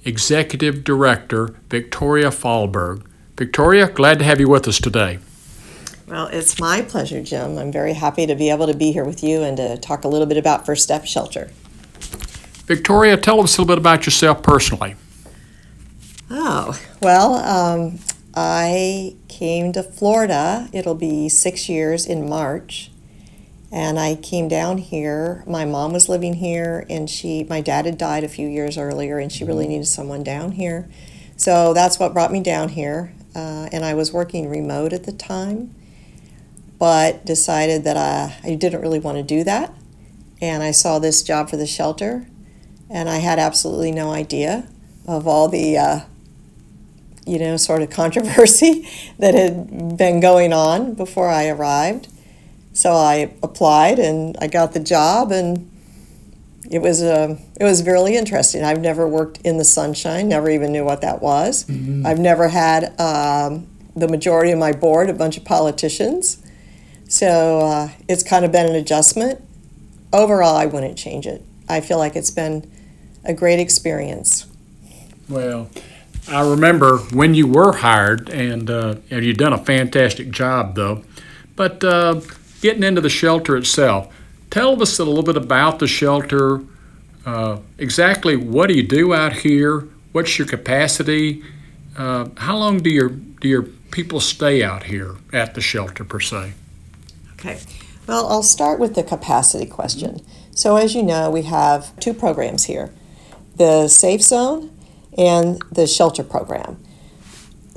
Executive 0.07 0.85
Director 0.85 1.55
Victoria 1.69 2.31
Fahlberg. 2.31 3.05
Victoria, 3.37 3.91
glad 3.91 4.21
to 4.21 4.25
have 4.25 4.41
you 4.41 4.49
with 4.49 4.67
us 4.67 4.81
today. 4.81 5.19
Well, 6.09 6.29
it's 6.29 6.59
my 6.59 6.81
pleasure, 6.81 7.23
Jim. 7.23 7.59
I'm 7.59 7.71
very 7.71 7.93
happy 7.93 8.25
to 8.25 8.35
be 8.35 8.49
able 8.49 8.69
to 8.69 8.75
be 8.75 8.91
here 8.91 9.05
with 9.05 9.23
you 9.23 9.43
and 9.43 9.59
to 9.59 9.77
talk 9.77 10.05
a 10.05 10.09
little 10.09 10.27
bit 10.27 10.39
about 10.39 10.65
First 10.65 10.83
Step 10.83 11.05
Shelter. 11.05 11.51
Victoria, 12.65 13.19
tell 13.19 13.39
us 13.43 13.59
a 13.59 13.61
little 13.61 13.75
bit 13.75 13.79
about 13.79 14.07
yourself 14.07 14.43
personally. 14.43 14.95
Oh, 16.31 16.81
well, 17.03 17.35
um, 17.35 17.99
I 18.35 19.17
came 19.29 19.73
to 19.73 19.83
Florida. 19.83 20.69
It'll 20.73 20.95
be 20.95 21.29
six 21.29 21.69
years 21.69 22.05
in 22.07 22.29
March. 22.29 22.91
And 23.71 23.99
I 23.99 24.15
came 24.15 24.49
down 24.49 24.79
here. 24.79 25.43
My 25.47 25.65
mom 25.65 25.93
was 25.93 26.09
living 26.09 26.35
here, 26.35 26.87
and 26.89 27.11
she, 27.11 27.45
my 27.45 27.61
dad 27.61 27.87
had 27.87 27.99
died 27.99 28.23
a 28.23 28.29
few 28.29 28.47
years 28.47 28.79
earlier, 28.79 29.19
and 29.19 29.33
she 29.33 29.45
really 29.45 29.67
needed 29.67 29.87
someone 29.87 30.23
down 30.23 30.53
here. 30.53 30.89
So 31.37 31.75
that's 31.75 31.99
what 31.99 32.15
brought 32.15 32.31
me 32.31 32.41
down 32.41 32.69
here. 32.69 33.13
Uh, 33.35 33.69
and 33.73 33.85
I 33.85 33.95
was 33.95 34.13
working 34.13 34.49
remote 34.49 34.93
at 34.93 35.05
the 35.05 35.13
time, 35.13 35.75
but 36.79 37.27
decided 37.27 37.83
that 37.83 37.97
I, 37.97 38.37
I 38.49 38.55
didn't 38.55 38.81
really 38.81 39.01
want 39.01 39.17
to 39.19 39.25
do 39.25 39.43
that. 39.43 39.75
And 40.41 40.63
I 40.63 40.71
saw 40.71 41.01
this 41.01 41.23
job 41.23 41.51
for 41.51 41.57
the 41.57 41.67
shelter, 41.67 42.29
and 42.89 43.09
I 43.09 43.17
had 43.17 43.41
absolutely 43.41 43.91
no 43.91 44.13
idea 44.13 44.69
of 45.07 45.27
all 45.27 45.49
the 45.49 45.77
uh, 45.77 46.01
you 47.27 47.39
know, 47.39 47.57
sort 47.57 47.83
of 47.83 47.91
controversy 48.03 48.89
that 49.19 49.35
had 49.35 49.97
been 49.97 50.21
going 50.21 50.53
on 50.53 50.95
before 50.95 51.29
I 51.29 51.49
arrived. 51.49 52.09
So 52.73 52.93
I 52.93 53.33
applied 53.43 53.99
and 53.99 54.37
I 54.41 54.49
got 54.49 54.73
the 54.73 54.81
job, 54.81 55.31
and 55.31 55.71
it 56.69 56.81
was 56.81 57.03
uh, 57.03 57.39
it 57.61 57.65
was 57.65 57.85
really 57.87 58.17
interesting. 58.17 58.65
I've 58.65 58.81
never 58.81 59.07
worked 59.07 59.39
in 59.43 59.59
the 59.59 59.65
sunshine, 59.65 60.29
never 60.29 60.51
even 60.51 60.73
knew 60.73 60.85
what 60.85 61.01
that 61.03 61.23
was. 61.23 61.65
Mm-hmm. 61.65 62.05
I've 62.05 62.19
never 62.19 62.49
had 62.49 62.99
um, 63.01 63.69
the 63.95 64.09
majority 64.09 64.51
of 64.51 64.59
my 64.59 64.73
board 64.73 65.09
a 65.09 65.13
bunch 65.13 65.37
of 65.37 65.45
politicians, 65.45 66.45
so 67.09 67.61
uh, 67.61 67.89
it's 68.09 68.25
kind 68.25 68.45
of 68.45 68.51
been 68.51 68.67
an 68.67 68.75
adjustment. 68.75 69.41
Overall, 70.13 70.57
I 70.57 70.67
wouldn't 70.67 70.99
change 70.99 71.27
it. 71.27 71.45
I 71.69 71.81
feel 71.81 71.99
like 71.99 72.17
it's 72.17 72.31
been 72.31 72.71
a 73.25 73.33
great 73.33 73.61
experience. 73.61 74.47
Well, 75.29 75.71
I 76.29 76.49
remember 76.49 76.99
when 76.99 77.35
you 77.35 77.47
were 77.47 77.73
hired, 77.73 78.31
and 78.31 78.71
uh, 78.71 78.97
you've 79.11 79.37
done 79.37 79.53
a 79.53 79.59
fantastic 79.59 80.31
job, 80.31 80.75
though. 80.75 81.05
But 81.55 81.85
uh, 81.85 82.21
getting 82.61 82.83
into 82.83 83.01
the 83.01 83.11
shelter 83.11 83.57
itself, 83.57 84.13
tell 84.51 84.81
us 84.81 84.99
a 84.99 85.05
little 85.05 85.23
bit 85.23 85.37
about 85.37 85.79
the 85.79 85.87
shelter. 85.87 86.63
Uh, 87.27 87.59
exactly 87.79 88.37
what 88.37 88.69
do 88.69 88.75
you 88.75 88.83
do 88.83 89.15
out 89.15 89.33
here? 89.35 89.89
What's 90.13 90.39
your 90.39 90.49
capacity? 90.49 91.43
Uh, 91.97 92.29
how 92.37 92.57
long 92.57 92.79
do 92.79 92.91
your 92.91 93.09
do 93.09 93.49
your 93.49 93.63
people 93.63 94.21
stay 94.21 94.63
out 94.63 94.85
here 94.85 95.17
at 95.33 95.55
the 95.55 95.61
shelter 95.61 96.05
per 96.05 96.21
se? 96.21 96.55
Okay. 97.35 97.61
Well, 98.07 98.27
I'll 98.29 98.43
start 98.43 98.81
with 98.81 98.95
the 98.95 99.03
capacity 99.03 99.67
question. 99.67 100.21
So, 100.51 100.77
as 100.77 100.95
you 100.95 101.03
know, 101.03 101.31
we 101.31 101.43
have 101.43 101.99
two 102.01 102.15
programs 102.15 102.65
here 102.65 102.91
the 103.57 103.89
Safe 103.89 104.23
Zone 104.23 104.74
and 105.17 105.61
the 105.71 105.87
shelter 105.87 106.23
program. 106.23 106.83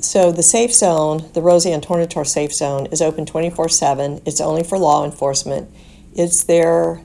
So 0.00 0.30
the 0.30 0.42
safe 0.42 0.72
zone, 0.72 1.28
the 1.34 1.42
Roseanne 1.42 1.80
Tornator 1.80 2.24
Safe 2.24 2.52
Zone, 2.52 2.86
is 2.86 3.02
open 3.02 3.26
24 3.26 3.68
7. 3.68 4.22
It's 4.24 4.40
only 4.40 4.62
for 4.62 4.78
law 4.78 5.04
enforcement. 5.04 5.68
It's 6.14 6.44
their 6.44 7.00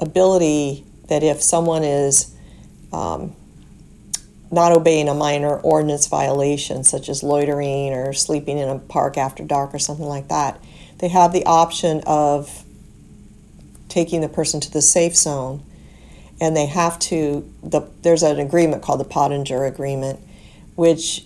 ability 0.00 0.84
that 1.08 1.22
if 1.22 1.42
someone 1.42 1.84
is 1.84 2.34
um, 2.92 3.36
not 4.50 4.72
obeying 4.72 5.08
a 5.08 5.14
minor 5.14 5.58
ordinance 5.60 6.06
violation, 6.06 6.82
such 6.82 7.08
as 7.08 7.22
loitering 7.22 7.92
or 7.92 8.12
sleeping 8.12 8.58
in 8.58 8.68
a 8.68 8.78
park 8.78 9.16
after 9.16 9.44
dark 9.44 9.72
or 9.72 9.78
something 9.78 10.06
like 10.06 10.28
that, 10.28 10.60
they 10.98 11.08
have 11.08 11.32
the 11.32 11.44
option 11.46 12.02
of 12.06 12.64
taking 13.88 14.20
the 14.20 14.28
person 14.28 14.60
to 14.60 14.72
the 14.72 14.82
safe 14.82 15.16
zone 15.16 15.62
and 16.40 16.56
they 16.56 16.66
have 16.66 16.98
to 16.98 17.50
the 17.62 17.82
there's 18.02 18.22
an 18.22 18.38
agreement 18.38 18.82
called 18.82 19.00
the 19.00 19.04
Pottinger 19.04 19.64
agreement 19.64 20.20
which 20.74 21.24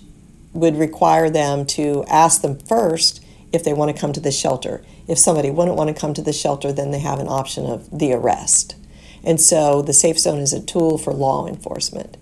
would 0.53 0.77
require 0.77 1.31
them 1.31 1.65
to 1.65 2.05
ask 2.09 2.43
them 2.43 2.59
first 2.59 3.25
if 3.53 3.65
they 3.65 3.73
want 3.73 3.95
to 3.95 3.99
come 3.99 4.13
to 4.13 4.21
the 4.21 4.33
shelter. 4.33 4.85
If 5.07 5.19
somebody 5.19 5.51
wouldn't 5.51 5.77
want 5.77 5.89
to 5.89 5.99
come 5.99 6.15
to 6.15 6.23
the 6.23 6.33
shelter, 6.33 6.73
then 6.73 6.91
they 6.91 6.99
have 6.99 7.19
an 7.19 7.29
option 7.29 7.67
of 7.67 7.99
the 7.99 8.13
arrest. 8.13 8.77
And 9.25 9.41
so 9.41 9.83
the 9.83 9.93
safe 9.93 10.19
zone 10.19 10.41
is 10.41 10.53
a 10.53 10.61
tool 10.61 10.99
for 10.99 11.13
law 11.13 11.47
enforcement. 11.47 12.17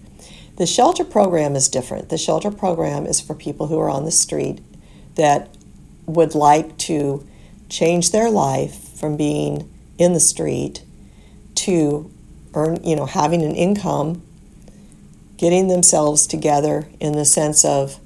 The 0.56 0.66
shelter 0.66 1.04
program 1.04 1.54
is 1.54 1.68
different. 1.68 2.08
The 2.08 2.18
shelter 2.18 2.50
program 2.50 3.06
is 3.06 3.20
for 3.20 3.34
people 3.34 3.66
who 3.66 3.78
are 3.78 3.90
on 3.90 4.04
the 4.04 4.10
street 4.10 4.60
that 5.16 5.54
would 6.06 6.34
like 6.34 6.78
to 6.78 7.26
change 7.68 8.12
their 8.12 8.30
life 8.30 8.98
from 8.98 9.16
being 9.16 9.70
in 9.98 10.12
the 10.12 10.20
street 10.20 10.82
to 11.56 12.10
earn, 12.56 12.82
you 12.82 12.96
know, 12.96 13.06
having 13.06 13.42
an 13.42 13.54
income, 13.54 14.22
getting 15.36 15.68
themselves 15.68 16.26
together 16.26 16.88
in 16.98 17.12
the 17.12 17.24
sense 17.24 17.64
of 17.64 18.00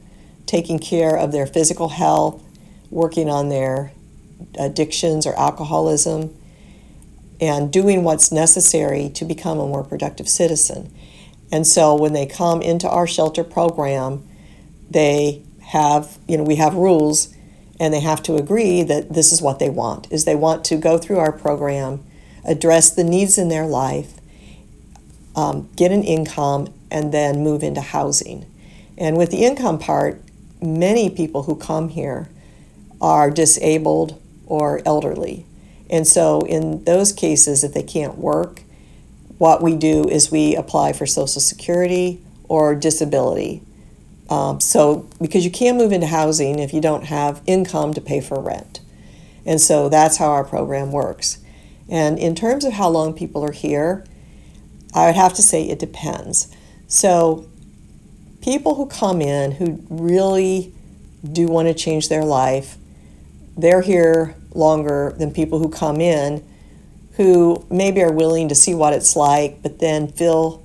taking 0.45 0.79
care 0.79 1.17
of 1.17 1.33
their 1.33 1.47
physical 1.47 1.91
health, 1.91 2.43
working 2.91 3.31
on 3.31 3.49
their 3.49 3.93
addictions 4.59 5.27
or 5.27 5.39
alcoholism, 5.39 6.37
and 7.41 7.73
doing 7.73 8.03
what's 8.03 8.31
necessary 8.31 9.09
to 9.09 9.25
become 9.25 9.59
a 9.59 9.67
more 9.67 9.85
productive 9.85 10.29
citizen. 10.29 10.93
And 11.53 11.67
so 11.67 11.95
when 11.95 12.13
they 12.13 12.27
come 12.27 12.61
into 12.61 12.89
our 12.89 13.07
shelter 13.07 13.45
program, 13.45 14.27
they 14.91 15.43
have, 15.63 16.19
you 16.27 16.37
know, 16.37 16.43
we 16.43 16.57
have 16.57 16.75
rules 16.75 17.35
and 17.79 17.95
they 17.95 18.01
have 18.01 18.23
to 18.25 18.37
agree 18.37 18.83
that 18.83 19.15
this 19.15 19.33
is 19.33 19.41
what 19.41 19.59
they 19.59 19.71
want 19.71 20.07
is 20.13 20.25
they 20.25 20.37
want 20.37 20.65
to 20.67 20.77
go 20.77 20.99
through 20.99 21.19
our 21.19 21.33
program 21.33 22.05
address 22.45 22.91
the 22.91 23.05
needs 23.05 23.39
in 23.39 23.49
their 23.49 23.67
life 23.67 24.20
um, 25.37 25.69
get 25.77 25.93
an 25.93 26.03
income, 26.03 26.73
and 26.91 27.13
then 27.13 27.43
move 27.43 27.63
into 27.63 27.81
housing. 27.81 28.47
And 28.99 29.17
with 29.17 29.31
the 29.31 29.45
income 29.45 29.79
part, 29.79 30.23
many 30.61 31.09
people 31.09 31.45
who 31.45 31.57
come 31.57 31.89
here 31.89 32.29
are 33.01 33.31
disabled 33.31 34.21
or 34.47 34.83
elderly. 34.85 35.47
And 35.89 36.07
so, 36.07 36.45
in 36.47 36.85
those 36.85 37.13
cases, 37.13 37.65
if 37.65 37.73
they 37.73 37.83
can't 37.83 38.19
work, 38.19 38.63
what 39.39 39.63
we 39.63 39.75
do 39.75 40.09
is 40.09 40.31
we 40.31 40.55
apply 40.55 40.93
for 40.93 41.07
Social 41.07 41.41
Security 41.41 42.21
or 42.49 42.75
disability. 42.75 43.63
Um, 44.29 44.61
so, 44.61 45.09
because 45.21 45.45
you 45.45 45.51
can't 45.51 45.79
move 45.79 45.93
into 45.93 46.07
housing 46.07 46.59
if 46.59 46.73
you 46.73 46.81
don't 46.81 47.05
have 47.05 47.43
income 47.47 47.95
to 47.95 48.01
pay 48.01 48.21
for 48.21 48.41
rent. 48.41 48.81
And 49.47 49.61
so 49.61 49.89
that's 49.89 50.19
how 50.19 50.31
our 50.31 50.45
program 50.45 50.93
works. 50.93 51.39
And 51.89 52.19
in 52.19 52.35
terms 52.35 52.65
of 52.65 52.75
how 52.75 52.89
long 52.89 53.15
people 53.15 53.45
are 53.45 53.53
here, 53.53 54.05
I 54.95 55.07
would 55.07 55.15
have 55.15 55.35
to 55.35 55.43
say 55.43 55.69
it 55.69 55.79
depends. 55.79 56.55
So, 56.89 57.47
people 58.41 58.75
who 58.75 58.87
come 58.87 59.21
in 59.21 59.53
who 59.53 59.85
really 59.89 60.73
do 61.31 61.47
want 61.47 61.69
to 61.69 61.75
change 61.75 62.09
their 62.09 62.25
life, 62.25 62.77
they're 63.57 63.83
here 63.83 64.35
longer 64.55 65.15
than 65.19 65.33
people 65.33 65.59
who 65.59 65.69
come 65.69 66.01
in 66.01 66.45
who 67.21 67.65
maybe 67.71 68.03
are 68.03 68.11
willing 68.13 68.49
to 68.49 68.55
see 68.55 68.75
what 68.75 68.95
it's 68.95 69.15
like, 69.15 69.63
but 69.63 69.79
then 69.79 70.09
feel 70.09 70.63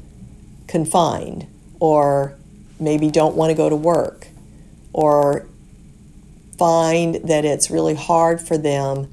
confined 0.68 1.46
or 1.82 2.34
maybe 2.80 3.10
don't 3.12 3.36
want 3.36 3.50
to 3.50 3.56
go 3.56 3.68
to 3.68 3.76
work 3.76 4.28
or 4.94 5.46
find 6.58 7.16
that 7.16 7.44
it's 7.44 7.70
really 7.70 7.94
hard 7.94 8.40
for 8.40 8.58
them 8.58 9.12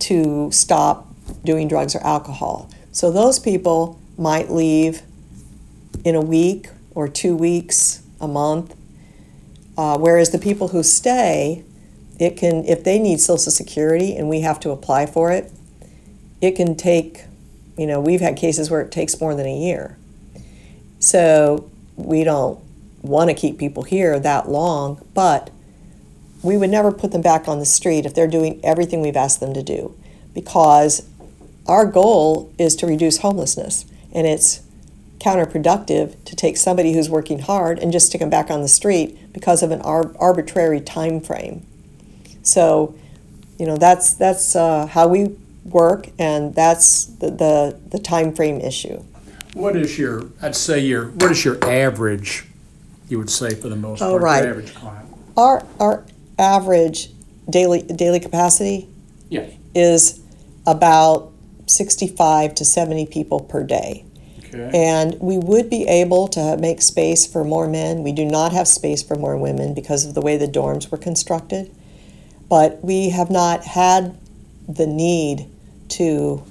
to 0.00 0.50
stop 0.50 1.06
doing 1.44 1.68
drugs 1.68 1.94
or 1.94 2.00
alcohol. 2.04 2.68
So, 2.90 3.12
those 3.12 3.38
people 3.38 4.00
might 4.18 4.50
leave 4.50 5.02
in 6.04 6.14
a 6.14 6.20
week 6.20 6.68
or 6.94 7.08
two 7.08 7.36
weeks, 7.36 8.02
a 8.20 8.28
month. 8.28 8.74
Uh, 9.76 9.98
whereas 9.98 10.30
the 10.30 10.38
people 10.38 10.68
who 10.68 10.82
stay, 10.82 11.62
it 12.18 12.36
can, 12.36 12.64
if 12.64 12.82
they 12.82 12.98
need 12.98 13.20
Social 13.20 13.52
Security 13.52 14.16
and 14.16 14.28
we 14.28 14.40
have 14.40 14.58
to 14.60 14.70
apply 14.70 15.06
for 15.06 15.30
it, 15.30 15.52
it 16.40 16.52
can 16.52 16.74
take, 16.74 17.24
you 17.76 17.86
know, 17.86 18.00
we've 18.00 18.20
had 18.20 18.36
cases 18.36 18.70
where 18.70 18.80
it 18.80 18.90
takes 18.90 19.20
more 19.20 19.34
than 19.34 19.46
a 19.46 19.58
year. 19.58 19.98
So 20.98 21.70
we 21.96 22.24
don't 22.24 22.58
want 23.02 23.30
to 23.30 23.34
keep 23.34 23.58
people 23.58 23.82
here 23.82 24.18
that 24.18 24.48
long, 24.48 25.04
but 25.12 25.50
we 26.42 26.56
would 26.56 26.70
never 26.70 26.90
put 26.90 27.12
them 27.12 27.22
back 27.22 27.48
on 27.48 27.58
the 27.58 27.66
street 27.66 28.06
if 28.06 28.14
they're 28.14 28.26
doing 28.26 28.60
everything 28.64 29.02
we've 29.02 29.16
asked 29.16 29.40
them 29.40 29.52
to 29.54 29.62
do 29.62 29.94
because 30.32 31.06
our 31.66 31.84
goal 31.84 32.52
is 32.58 32.76
to 32.76 32.86
reduce 32.86 33.18
homelessness 33.18 33.84
and 34.16 34.26
it's 34.26 34.62
counterproductive 35.18 36.16
to 36.24 36.34
take 36.34 36.56
somebody 36.56 36.94
who's 36.94 37.08
working 37.08 37.38
hard 37.38 37.78
and 37.78 37.92
just 37.92 38.06
stick 38.06 38.20
them 38.20 38.30
back 38.30 38.50
on 38.50 38.62
the 38.62 38.68
street 38.68 39.32
because 39.32 39.62
of 39.62 39.70
an 39.70 39.82
ar- 39.82 40.12
arbitrary 40.18 40.80
time 40.80 41.20
frame. 41.20 41.64
So, 42.42 42.94
you 43.58 43.66
know, 43.66 43.76
that's 43.76 44.14
that's 44.14 44.56
uh, 44.56 44.86
how 44.86 45.08
we 45.08 45.36
work, 45.64 46.08
and 46.18 46.54
that's 46.54 47.04
the, 47.04 47.30
the 47.30 47.80
the 47.90 47.98
time 47.98 48.34
frame 48.34 48.60
issue. 48.60 49.02
What 49.52 49.76
is 49.76 49.98
your? 49.98 50.30
I'd 50.40 50.56
say 50.56 50.80
your. 50.80 51.06
What 51.10 51.30
is 51.30 51.44
your 51.44 51.62
average? 51.64 52.46
You 53.08 53.18
would 53.18 53.30
say 53.30 53.54
for 53.54 53.68
the 53.68 53.76
most 53.76 54.00
oh, 54.02 54.12
part. 54.12 54.22
Right. 54.22 54.44
average 54.44 54.74
client. 54.74 55.08
Our 55.36 55.66
our 55.78 56.04
average 56.38 57.10
daily 57.48 57.82
daily 57.82 58.20
capacity 58.20 58.88
Yes. 59.28 59.52
is 59.74 60.20
about 60.66 61.32
65 61.66 62.54
to 62.56 62.64
70 62.64 63.06
people 63.06 63.40
per 63.40 63.64
day. 63.64 64.05
Okay. 64.60 64.78
And 64.78 65.18
we 65.20 65.38
would 65.38 65.70
be 65.70 65.86
able 65.86 66.28
to 66.28 66.56
make 66.56 66.82
space 66.82 67.26
for 67.26 67.44
more 67.44 67.68
men. 67.68 68.02
We 68.02 68.12
do 68.12 68.24
not 68.24 68.52
have 68.52 68.68
space 68.68 69.02
for 69.02 69.16
more 69.16 69.36
women 69.36 69.74
because 69.74 70.04
of 70.04 70.14
the 70.14 70.20
way 70.20 70.36
the 70.36 70.46
dorms 70.46 70.90
were 70.90 70.98
constructed. 70.98 71.70
But 72.48 72.82
we 72.82 73.10
have 73.10 73.30
not 73.30 73.64
had 73.64 74.16
the 74.68 74.86
need 74.86 75.46
to, 75.90 76.42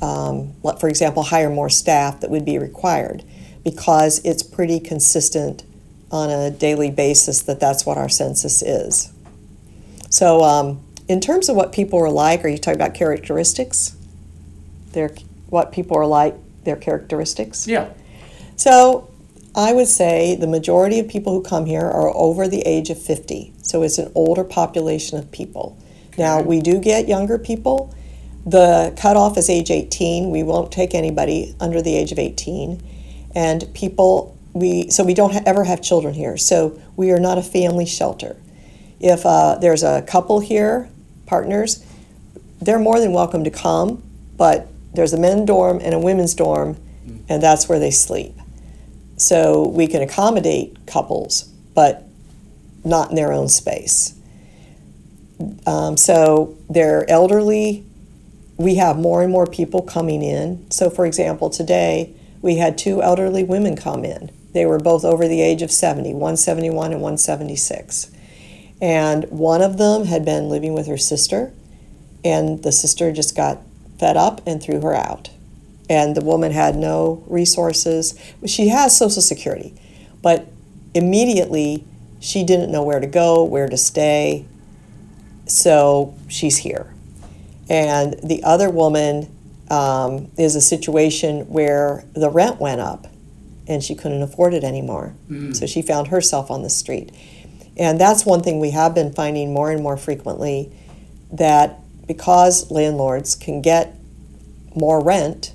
um, 0.00 0.54
for 0.80 0.88
example, 0.88 1.22
hire 1.22 1.50
more 1.50 1.68
staff 1.68 2.20
that 2.20 2.30
would 2.30 2.44
be 2.44 2.58
required 2.58 3.22
because 3.64 4.20
it's 4.24 4.42
pretty 4.42 4.80
consistent 4.80 5.64
on 6.10 6.30
a 6.30 6.50
daily 6.50 6.90
basis 6.90 7.42
that 7.42 7.60
that's 7.60 7.84
what 7.84 7.98
our 7.98 8.08
census 8.08 8.62
is. 8.62 9.12
So, 10.08 10.42
um, 10.42 10.80
in 11.08 11.20
terms 11.20 11.48
of 11.48 11.56
what 11.56 11.72
people 11.72 11.98
are 12.00 12.10
like, 12.10 12.44
are 12.44 12.48
you 12.48 12.58
talking 12.58 12.80
about 12.80 12.94
characteristics? 12.94 13.96
Their, 14.92 15.10
what 15.48 15.72
people 15.72 15.96
are 15.96 16.06
like, 16.06 16.34
their 16.66 16.76
characteristics? 16.76 17.66
Yeah. 17.66 17.88
So 18.56 19.08
I 19.54 19.72
would 19.72 19.88
say 19.88 20.36
the 20.36 20.46
majority 20.46 20.98
of 20.98 21.08
people 21.08 21.32
who 21.32 21.42
come 21.42 21.64
here 21.64 21.86
are 21.86 22.14
over 22.14 22.46
the 22.46 22.60
age 22.60 22.90
of 22.90 23.00
50. 23.00 23.54
So 23.62 23.82
it's 23.82 23.96
an 23.96 24.12
older 24.14 24.44
population 24.44 25.18
of 25.18 25.32
people. 25.32 25.78
Now, 26.18 26.42
we 26.42 26.60
do 26.60 26.78
get 26.78 27.08
younger 27.08 27.38
people. 27.38 27.94
The 28.44 28.94
cutoff 28.98 29.38
is 29.38 29.48
age 29.48 29.70
18. 29.70 30.30
We 30.30 30.42
won't 30.42 30.70
take 30.70 30.94
anybody 30.94 31.54
under 31.58 31.80
the 31.80 31.96
age 31.96 32.12
of 32.12 32.18
18. 32.18 32.82
And 33.34 33.72
people, 33.74 34.36
we 34.52 34.90
so 34.90 35.04
we 35.04 35.14
don't 35.14 35.32
ha- 35.32 35.42
ever 35.46 35.64
have 35.64 35.82
children 35.82 36.12
here. 36.12 36.36
So 36.36 36.80
we 36.96 37.10
are 37.10 37.18
not 37.18 37.38
a 37.38 37.42
family 37.42 37.86
shelter. 37.86 38.36
If 39.00 39.24
uh, 39.24 39.56
there's 39.56 39.82
a 39.82 40.02
couple 40.02 40.40
here, 40.40 40.88
partners, 41.26 41.84
they're 42.60 42.78
more 42.78 43.00
than 43.00 43.12
welcome 43.12 43.44
to 43.44 43.50
come, 43.50 44.02
but 44.36 44.68
there's 44.96 45.12
a 45.12 45.18
men's 45.18 45.46
dorm 45.46 45.80
and 45.82 45.94
a 45.94 45.98
women's 45.98 46.34
dorm, 46.34 46.76
and 47.28 47.42
that's 47.42 47.68
where 47.68 47.78
they 47.78 47.90
sleep. 47.90 48.34
So 49.16 49.68
we 49.68 49.86
can 49.86 50.02
accommodate 50.02 50.86
couples, 50.86 51.44
but 51.74 52.04
not 52.84 53.10
in 53.10 53.16
their 53.16 53.32
own 53.32 53.48
space. 53.48 54.18
Um, 55.66 55.96
so 55.96 56.56
they're 56.68 57.08
elderly. 57.10 57.84
We 58.56 58.76
have 58.76 58.96
more 58.98 59.22
and 59.22 59.30
more 59.30 59.46
people 59.46 59.82
coming 59.82 60.22
in. 60.22 60.70
So, 60.70 60.88
for 60.88 61.04
example, 61.04 61.50
today 61.50 62.14
we 62.40 62.56
had 62.56 62.78
two 62.78 63.02
elderly 63.02 63.44
women 63.44 63.76
come 63.76 64.04
in. 64.04 64.30
They 64.52 64.64
were 64.64 64.78
both 64.78 65.04
over 65.04 65.28
the 65.28 65.42
age 65.42 65.60
of 65.60 65.70
70, 65.70 66.12
171 66.12 66.92
and 66.92 67.02
176. 67.02 68.10
And 68.80 69.24
one 69.24 69.62
of 69.62 69.78
them 69.78 70.06
had 70.06 70.24
been 70.24 70.48
living 70.48 70.72
with 70.72 70.86
her 70.86 70.96
sister, 70.96 71.52
and 72.24 72.62
the 72.62 72.72
sister 72.72 73.12
just 73.12 73.36
got 73.36 73.58
fed 73.98 74.16
up 74.16 74.40
and 74.46 74.62
threw 74.62 74.80
her 74.80 74.94
out. 74.94 75.30
And 75.88 76.16
the 76.16 76.20
woman 76.20 76.52
had 76.52 76.76
no 76.76 77.24
resources. 77.26 78.18
She 78.44 78.68
has 78.68 78.96
Social 78.96 79.22
Security, 79.22 79.74
but 80.22 80.48
immediately 80.94 81.84
she 82.20 82.42
didn't 82.44 82.72
know 82.72 82.82
where 82.82 82.98
to 83.00 83.06
go, 83.06 83.44
where 83.44 83.68
to 83.68 83.76
stay. 83.76 84.46
So 85.46 86.14
she's 86.28 86.58
here. 86.58 86.92
And 87.68 88.14
the 88.22 88.42
other 88.42 88.68
woman 88.70 89.30
um, 89.70 90.30
is 90.36 90.56
a 90.56 90.60
situation 90.60 91.42
where 91.42 92.04
the 92.14 92.30
rent 92.30 92.60
went 92.60 92.80
up 92.80 93.06
and 93.68 93.82
she 93.82 93.94
couldn't 93.94 94.22
afford 94.22 94.54
it 94.54 94.64
anymore. 94.64 95.14
So 95.54 95.66
she 95.66 95.82
found 95.82 96.08
herself 96.08 96.50
on 96.50 96.62
the 96.62 96.70
street. 96.70 97.10
And 97.76 98.00
that's 98.00 98.24
one 98.24 98.42
thing 98.42 98.58
we 98.60 98.70
have 98.70 98.94
been 98.94 99.12
finding 99.12 99.52
more 99.52 99.70
and 99.70 99.82
more 99.82 99.96
frequently 99.96 100.72
that 101.32 101.80
because 102.06 102.70
landlords 102.70 103.34
can 103.34 103.62
get 103.62 103.94
more 104.74 105.02
rent 105.02 105.52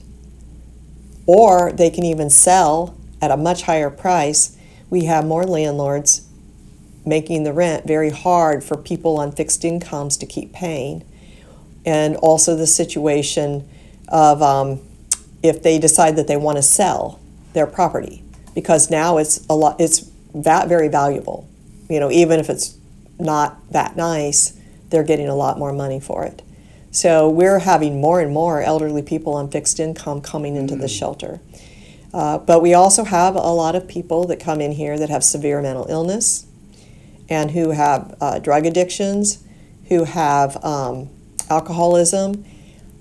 or 1.25 1.71
they 1.71 1.89
can 1.89 2.03
even 2.03 2.29
sell 2.29 2.97
at 3.21 3.31
a 3.31 3.37
much 3.37 3.63
higher 3.63 3.89
price, 3.89 4.57
we 4.89 5.05
have 5.05 5.25
more 5.25 5.45
landlords 5.45 6.27
making 7.05 7.43
the 7.43 7.53
rent 7.53 7.85
very 7.85 8.09
hard 8.09 8.63
for 8.63 8.77
people 8.77 9.17
on 9.17 9.31
fixed 9.31 9.63
incomes 9.63 10.17
to 10.17 10.25
keep 10.25 10.51
paying. 10.53 11.03
And 11.85 12.15
also 12.17 12.55
the 12.55 12.67
situation 12.67 13.67
of 14.07 14.41
um, 14.41 14.81
if 15.41 15.63
they 15.63 15.79
decide 15.79 16.15
that 16.17 16.27
they 16.27 16.37
want 16.37 16.57
to 16.57 16.61
sell 16.61 17.19
their 17.53 17.65
property, 17.65 18.23
because 18.53 18.91
now 18.91 19.17
it's 19.17 19.45
a 19.49 19.55
lot, 19.55 19.79
it's 19.79 19.99
va- 20.33 20.65
very 20.67 20.89
valuable. 20.89 21.47
You 21.89 21.99
know, 21.99 22.11
even 22.11 22.39
if 22.39 22.49
it's 22.49 22.77
not 23.19 23.57
that 23.71 23.95
nice, 23.95 24.57
they're 24.91 25.03
getting 25.03 25.27
a 25.27 25.35
lot 25.35 25.57
more 25.57 25.73
money 25.73 25.99
for 25.99 26.23
it. 26.23 26.41
So 26.91 27.29
we're 27.29 27.59
having 27.59 28.01
more 28.01 28.19
and 28.19 28.33
more 28.33 28.61
elderly 28.61 29.01
people 29.01 29.33
on 29.33 29.49
fixed 29.49 29.79
income 29.79 30.21
coming 30.21 30.55
into 30.55 30.75
the 30.75 30.89
shelter. 30.89 31.39
Uh, 32.13 32.37
but 32.37 32.61
we 32.61 32.73
also 32.73 33.05
have 33.05 33.35
a 33.35 33.39
lot 33.39 33.75
of 33.75 33.87
people 33.87 34.25
that 34.27 34.39
come 34.39 34.59
in 34.59 34.73
here 34.73 34.99
that 34.99 35.09
have 35.09 35.23
severe 35.23 35.61
mental 35.61 35.85
illness 35.89 36.45
and 37.29 37.51
who 37.51 37.71
have 37.71 38.15
uh, 38.19 38.39
drug 38.39 38.65
addictions, 38.65 39.41
who 39.87 40.03
have 40.03 40.61
um, 40.65 41.09
alcoholism, 41.49 42.43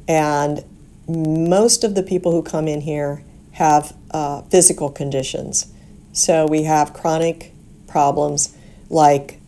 and 0.06 0.64
most 1.08 1.82
of 1.82 1.96
the 1.96 2.02
people 2.04 2.30
who 2.30 2.42
come 2.42 2.68
in 2.68 2.80
here 2.80 3.24
have 3.52 3.92
uh, 4.12 4.42
physical 4.42 4.88
conditions. 4.88 5.72
So 6.12 6.46
we 6.46 6.62
have 6.62 6.92
chronic 6.92 7.52
problems 7.88 8.56
like 8.88 9.40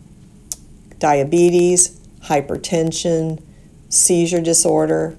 diabetes, 0.99 1.99
hypertension, 2.23 3.41
seizure 3.89 4.41
disorder. 4.41 5.15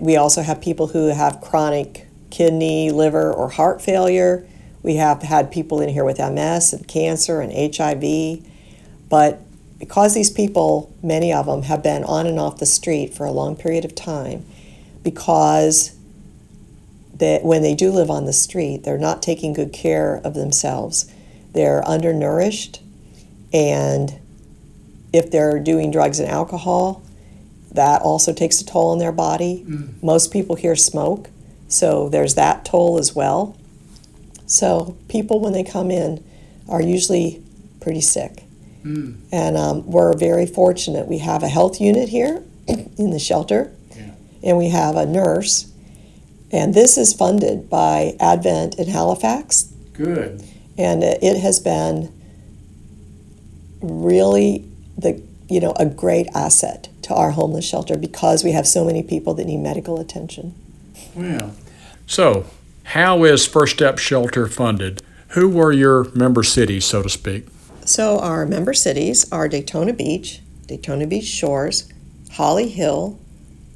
We 0.00 0.16
also 0.16 0.42
have 0.42 0.60
people 0.60 0.88
who 0.88 1.08
have 1.08 1.40
chronic 1.40 2.06
kidney, 2.30 2.90
liver, 2.90 3.32
or 3.32 3.48
heart 3.48 3.80
failure. 3.80 4.46
We 4.82 4.96
have 4.96 5.22
had 5.22 5.50
people 5.50 5.80
in 5.80 5.88
here 5.88 6.04
with 6.04 6.18
MS 6.18 6.72
and 6.72 6.86
cancer 6.86 7.40
and 7.40 7.52
HIV. 7.74 8.44
But 9.08 9.40
because 9.78 10.14
these 10.14 10.30
people, 10.30 10.94
many 11.02 11.32
of 11.32 11.46
them, 11.46 11.62
have 11.62 11.82
been 11.82 12.04
on 12.04 12.26
and 12.26 12.38
off 12.38 12.58
the 12.58 12.66
street 12.66 13.14
for 13.14 13.24
a 13.24 13.32
long 13.32 13.56
period 13.56 13.84
of 13.84 13.94
time, 13.94 14.44
because 15.02 15.96
that 17.14 17.42
when 17.44 17.62
they 17.62 17.74
do 17.74 17.90
live 17.90 18.10
on 18.10 18.26
the 18.26 18.32
street, 18.32 18.84
they're 18.84 18.98
not 18.98 19.22
taking 19.22 19.52
good 19.52 19.72
care 19.72 20.20
of 20.24 20.34
themselves. 20.34 21.12
They're 21.52 21.86
undernourished, 21.88 22.80
and 23.52 24.18
if 25.18 25.30
they're 25.30 25.58
doing 25.58 25.90
drugs 25.90 26.18
and 26.20 26.28
alcohol, 26.28 27.02
that 27.72 28.00
also 28.02 28.32
takes 28.32 28.60
a 28.60 28.64
toll 28.64 28.90
on 28.90 28.98
their 28.98 29.12
body. 29.12 29.64
Most 30.02 30.32
people 30.32 30.56
here 30.56 30.74
smoke, 30.76 31.28
so 31.68 32.08
there's 32.08 32.34
that 32.36 32.64
toll 32.64 32.98
as 32.98 33.14
well. 33.14 33.56
So 34.46 34.96
people, 35.08 35.40
when 35.40 35.52
they 35.52 35.62
come 35.64 35.90
in, 35.90 36.24
are 36.68 36.80
usually 36.82 37.42
pretty 37.80 38.00
sick. 38.00 38.44
And 38.84 39.56
um, 39.58 39.86
we're 39.90 40.16
very 40.16 40.46
fortunate. 40.46 41.06
We 41.06 41.18
have 41.18 41.42
a 41.42 41.48
health 41.48 41.78
unit 41.78 42.08
here 42.08 42.42
in 42.68 43.10
the 43.10 43.18
shelter, 43.18 43.70
Yeah. 43.94 44.12
and 44.42 44.56
we 44.56 44.70
have 44.70 44.96
a 44.96 45.04
nurse. 45.04 45.70
And 46.50 46.72
this 46.72 46.96
is 46.96 47.12
funded 47.12 47.68
by 47.68 48.16
Advent 48.18 48.76
in 48.78 48.88
Halifax, 48.88 49.64
Good. 49.92 50.42
and 50.78 51.02
it 51.04 51.38
has 51.40 51.60
been 51.60 52.10
really 53.82 54.67
the 54.98 55.22
you 55.48 55.60
know 55.60 55.72
a 55.76 55.86
great 55.86 56.26
asset 56.34 56.88
to 57.02 57.14
our 57.14 57.30
homeless 57.30 57.64
shelter 57.64 57.96
because 57.96 58.44
we 58.44 58.52
have 58.52 58.66
so 58.66 58.84
many 58.84 59.02
people 59.02 59.32
that 59.34 59.46
need 59.46 59.58
medical 59.58 60.00
attention. 60.00 60.54
Well, 61.14 61.54
So, 62.06 62.46
how 62.84 63.24
is 63.24 63.46
First 63.46 63.74
Step 63.76 63.98
Shelter 63.98 64.46
funded? 64.46 65.02
Who 65.28 65.48
were 65.48 65.72
your 65.72 66.04
member 66.14 66.42
cities, 66.42 66.84
so 66.84 67.02
to 67.02 67.08
speak? 67.08 67.46
So 67.84 68.18
our 68.18 68.44
member 68.44 68.74
cities 68.74 69.30
are 69.32 69.48
Daytona 69.48 69.92
Beach, 69.94 70.40
Daytona 70.66 71.06
Beach 71.06 71.24
Shores, 71.26 71.90
Holly 72.32 72.68
Hill, 72.68 73.18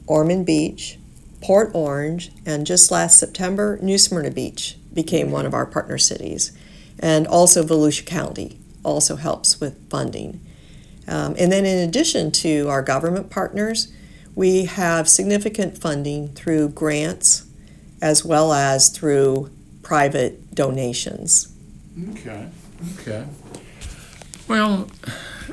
Ormond 0.07 0.45
Beach, 0.45 0.99
Port 1.43 1.71
Orange, 1.75 2.31
and 2.45 2.67
just 2.67 2.91
last 2.91 3.19
September, 3.19 3.79
New 3.83 3.99
Smyrna 3.99 4.31
Beach 4.31 4.77
became 4.93 5.31
one 5.31 5.47
of 5.47 5.55
our 5.55 5.67
partner 5.67 5.99
cities. 5.99 6.53
And 6.99 7.27
also 7.27 7.65
Volusia 7.65 8.07
County 8.07 8.59
also 8.85 9.17
helps 9.17 9.61
with 9.61 9.89
funding. 9.91 10.41
Um, 11.09 11.35
and 11.39 11.51
then 11.51 11.65
in 11.65 11.89
addition 11.89 12.31
to 12.33 12.69
our 12.69 12.83
government 12.83 13.31
partners, 13.31 13.93
we 14.35 14.65
have 14.65 15.09
significant 15.09 15.79
funding 15.79 16.29
through 16.29 16.71
grants 16.71 17.45
as 18.01 18.25
well 18.25 18.53
as 18.53 18.89
through 18.89 19.51
private 19.83 20.55
donations. 20.55 21.53
okay. 22.11 22.49
Okay. 23.01 23.25
Well, 24.49 24.89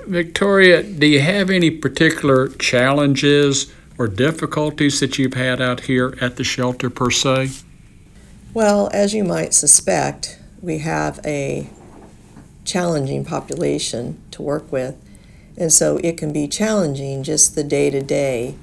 Victoria, 0.07 0.81
do 0.81 1.05
you 1.05 1.21
have 1.21 1.49
any 1.49 1.69
particular 1.69 2.47
challenges 2.47 3.71
or 3.97 4.07
difficulties 4.07 4.99
that 4.99 5.19
you've 5.19 5.35
had 5.35 5.61
out 5.61 5.81
here 5.81 6.17
at 6.21 6.37
the 6.37 6.43
shelter 6.43 6.89
per 6.89 7.11
se? 7.11 7.51
Well, 8.53 8.89
as 8.91 9.13
you 9.13 9.23
might 9.23 9.53
suspect, 9.53 10.39
we 10.61 10.79
have 10.79 11.19
a 11.23 11.69
challenging 12.65 13.25
population 13.25 14.19
to 14.31 14.41
work 14.41 14.71
with. 14.71 14.95
And 15.59 15.71
so 15.73 15.97
it 15.97 16.17
can 16.17 16.31
be 16.31 16.47
challenging 16.47 17.21
just 17.21 17.53
the 17.53 17.63
day 17.63 17.89
to 17.89 18.01
day 18.01 18.55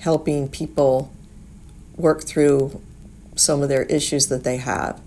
helping 0.00 0.48
people 0.48 1.10
work 1.96 2.24
through 2.24 2.82
some 3.36 3.62
of 3.62 3.68
their 3.68 3.84
issues 3.84 4.26
that 4.26 4.44
they 4.44 4.56
have. 4.56 5.00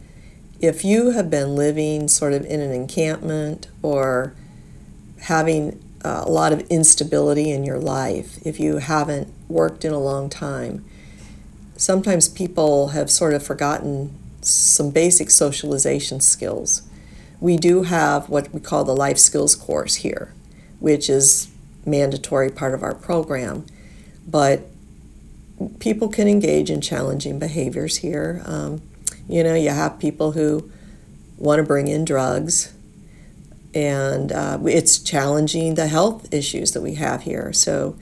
If 0.59 0.83
you 0.83 1.11
have 1.11 1.29
been 1.29 1.55
living 1.55 2.07
sort 2.07 2.33
of 2.33 2.45
in 2.45 2.61
an 2.61 2.71
encampment 2.71 3.67
or 3.83 4.33
having 5.21 5.83
a 6.01 6.29
lot 6.29 6.53
of 6.53 6.61
instability 6.69 7.51
in 7.51 7.63
your 7.63 7.77
life, 7.77 8.39
if 8.45 8.59
you 8.59 8.77
haven't 8.77 9.31
worked 9.49 9.83
in 9.83 9.91
a 9.91 9.99
long 9.99 10.29
time, 10.29 10.85
sometimes 11.75 12.29
people 12.29 12.89
have 12.89 13.11
sort 13.11 13.33
of 13.33 13.43
forgotten 13.45 14.17
some 14.41 14.89
basic 14.89 15.29
socialization 15.29 16.21
skills. 16.21 16.83
We 17.39 17.57
do 17.57 17.83
have 17.83 18.29
what 18.29 18.53
we 18.53 18.59
call 18.59 18.83
the 18.83 18.95
life 18.95 19.17
skills 19.17 19.55
course 19.55 19.95
here, 19.95 20.33
which 20.79 21.09
is 21.09 21.49
mandatory 21.85 22.49
part 22.49 22.73
of 22.73 22.83
our 22.83 22.93
program, 22.93 23.65
but 24.27 24.67
people 25.79 26.07
can 26.07 26.27
engage 26.27 26.69
in 26.69 26.81
challenging 26.81 27.39
behaviors 27.39 27.97
here. 27.97 28.41
Um, 28.45 28.81
you 29.27 29.43
know, 29.43 29.55
you 29.55 29.69
have 29.69 29.99
people 29.99 30.33
who 30.33 30.69
want 31.37 31.59
to 31.59 31.63
bring 31.63 31.87
in 31.87 32.05
drugs, 32.05 32.73
and 33.73 34.31
uh, 34.31 34.59
it's 34.65 34.99
challenging 34.99 35.75
the 35.75 35.87
health 35.87 36.33
issues 36.33 36.71
that 36.71 36.81
we 36.81 36.95
have 36.95 37.23
here. 37.23 37.53
So 37.53 37.97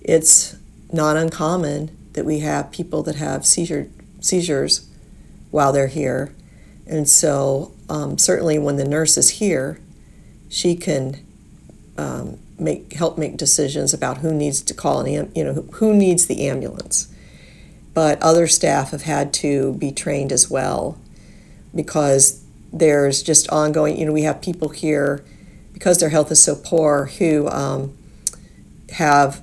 it's 0.00 0.56
not 0.92 1.16
uncommon 1.16 1.96
that 2.12 2.24
we 2.24 2.40
have 2.40 2.70
people 2.70 3.02
that 3.04 3.16
have 3.16 3.44
seizure, 3.46 3.88
seizures 4.20 4.88
while 5.50 5.72
they're 5.72 5.88
here. 5.88 6.34
And 6.86 7.08
so, 7.08 7.72
um, 7.88 8.18
certainly, 8.18 8.58
when 8.58 8.76
the 8.76 8.84
nurse 8.84 9.16
is 9.16 9.30
here, 9.30 9.80
she 10.48 10.74
can 10.74 11.24
um, 11.98 12.38
make 12.58 12.94
help 12.94 13.18
make 13.18 13.36
decisions 13.36 13.92
about 13.92 14.18
who 14.18 14.32
needs 14.32 14.62
to 14.62 14.72
call 14.72 15.00
an 15.00 15.30
you 15.34 15.44
know 15.44 15.52
who 15.72 15.94
needs 15.94 16.26
the 16.26 16.48
ambulance. 16.48 17.12
But 17.92 18.22
other 18.22 18.46
staff 18.46 18.92
have 18.92 19.02
had 19.02 19.32
to 19.34 19.74
be 19.74 19.90
trained 19.90 20.30
as 20.30 20.48
well 20.48 20.96
because 21.74 22.44
there's 22.72 23.22
just 23.22 23.48
ongoing. 23.50 23.98
You 23.98 24.06
know, 24.06 24.12
we 24.12 24.22
have 24.22 24.40
people 24.40 24.68
here 24.68 25.24
because 25.72 25.98
their 25.98 26.08
health 26.08 26.30
is 26.30 26.42
so 26.42 26.54
poor 26.54 27.06
who 27.18 27.48
um, 27.48 27.96
have 28.90 29.42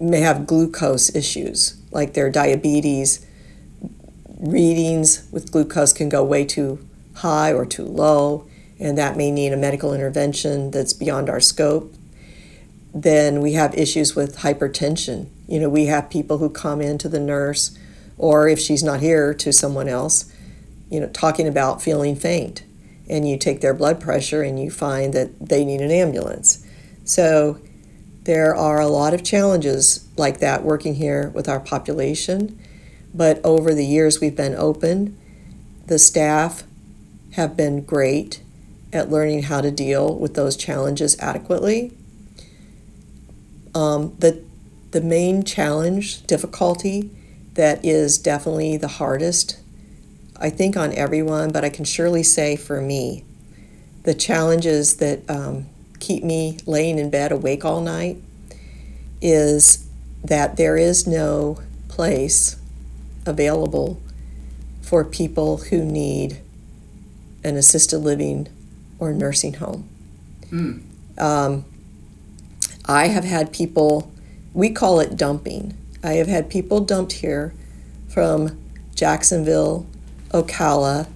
may 0.00 0.20
have 0.20 0.46
glucose 0.46 1.14
issues, 1.14 1.80
like 1.90 2.14
their 2.14 2.30
diabetes. 2.30 3.26
Readings 4.38 5.26
with 5.32 5.50
glucose 5.50 5.92
can 5.92 6.08
go 6.08 6.22
way 6.22 6.44
too 6.44 6.86
high 7.16 7.52
or 7.52 7.64
too 7.64 7.84
low, 7.84 8.46
and 8.78 8.98
that 8.98 9.16
may 9.16 9.30
need 9.30 9.52
a 9.52 9.56
medical 9.56 9.94
intervention 9.94 10.70
that's 10.70 10.92
beyond 10.92 11.28
our 11.28 11.40
scope. 11.40 11.94
Then 12.94 13.40
we 13.40 13.52
have 13.52 13.74
issues 13.74 14.14
with 14.14 14.38
hypertension. 14.38 15.28
You 15.46 15.60
know, 15.60 15.68
we 15.68 15.86
have 15.86 16.10
people 16.10 16.38
who 16.38 16.50
come 16.50 16.80
into 16.80 17.08
the 17.08 17.20
nurse, 17.20 17.76
or 18.18 18.48
if 18.48 18.58
she's 18.58 18.82
not 18.82 19.00
here, 19.00 19.34
to 19.34 19.52
someone 19.52 19.88
else, 19.88 20.32
you 20.90 21.00
know, 21.00 21.08
talking 21.08 21.46
about 21.46 21.82
feeling 21.82 22.16
faint. 22.16 22.64
And 23.08 23.28
you 23.28 23.38
take 23.38 23.60
their 23.60 23.74
blood 23.74 24.00
pressure 24.00 24.42
and 24.42 24.58
you 24.58 24.70
find 24.70 25.12
that 25.14 25.48
they 25.48 25.64
need 25.64 25.80
an 25.80 25.90
ambulance. 25.90 26.66
So 27.04 27.60
there 28.24 28.54
are 28.56 28.80
a 28.80 28.88
lot 28.88 29.14
of 29.14 29.22
challenges 29.22 30.06
like 30.16 30.40
that 30.40 30.64
working 30.64 30.96
here 30.96 31.30
with 31.34 31.48
our 31.48 31.60
population. 31.60 32.58
But 33.14 33.40
over 33.44 33.72
the 33.72 33.86
years 33.86 34.20
we've 34.20 34.36
been 34.36 34.56
open, 34.56 35.16
the 35.86 35.98
staff 35.98 36.64
have 37.32 37.56
been 37.56 37.84
great 37.84 38.42
at 38.96 39.10
learning 39.10 39.44
how 39.44 39.60
to 39.60 39.70
deal 39.70 40.14
with 40.16 40.34
those 40.34 40.56
challenges 40.56 41.18
adequately. 41.20 41.92
Um, 43.74 44.16
the, 44.18 44.42
the 44.90 45.00
main 45.00 45.44
challenge, 45.44 46.26
difficulty, 46.26 47.10
that 47.54 47.84
is 47.84 48.18
definitely 48.18 48.76
the 48.76 48.88
hardest, 48.88 49.58
I 50.38 50.50
think, 50.50 50.76
on 50.76 50.92
everyone, 50.94 51.52
but 51.52 51.64
I 51.64 51.70
can 51.70 51.84
surely 51.84 52.22
say 52.22 52.56
for 52.56 52.80
me, 52.80 53.24
the 54.04 54.14
challenges 54.14 54.96
that 54.96 55.28
um, 55.28 55.66
keep 55.98 56.22
me 56.22 56.58
laying 56.66 56.98
in 56.98 57.10
bed 57.10 57.32
awake 57.32 57.64
all 57.64 57.80
night 57.80 58.18
is 59.20 59.88
that 60.22 60.56
there 60.56 60.76
is 60.76 61.06
no 61.06 61.60
place 61.88 62.56
available 63.26 64.00
for 64.82 65.04
people 65.04 65.56
who 65.56 65.84
need 65.84 66.38
an 67.42 67.56
assisted 67.56 67.98
living 67.98 68.48
or 68.98 69.12
nursing 69.12 69.54
home. 69.54 69.88
Mm. 70.50 70.82
Um, 71.18 71.64
I 72.86 73.08
have 73.08 73.24
had 73.24 73.52
people, 73.52 74.10
we 74.54 74.70
call 74.70 75.00
it 75.00 75.16
dumping. 75.16 75.76
I 76.02 76.14
have 76.14 76.28
had 76.28 76.48
people 76.48 76.80
dumped 76.80 77.12
here 77.12 77.52
from 78.08 78.58
Jacksonville, 78.94 79.86
Ocala, 80.30 81.08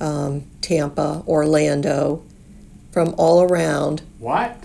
um, 0.00 0.44
Tampa, 0.60 1.22
Orlando, 1.26 2.22
from 2.90 3.14
all 3.18 3.42
around. 3.42 4.02
What? 4.18 4.56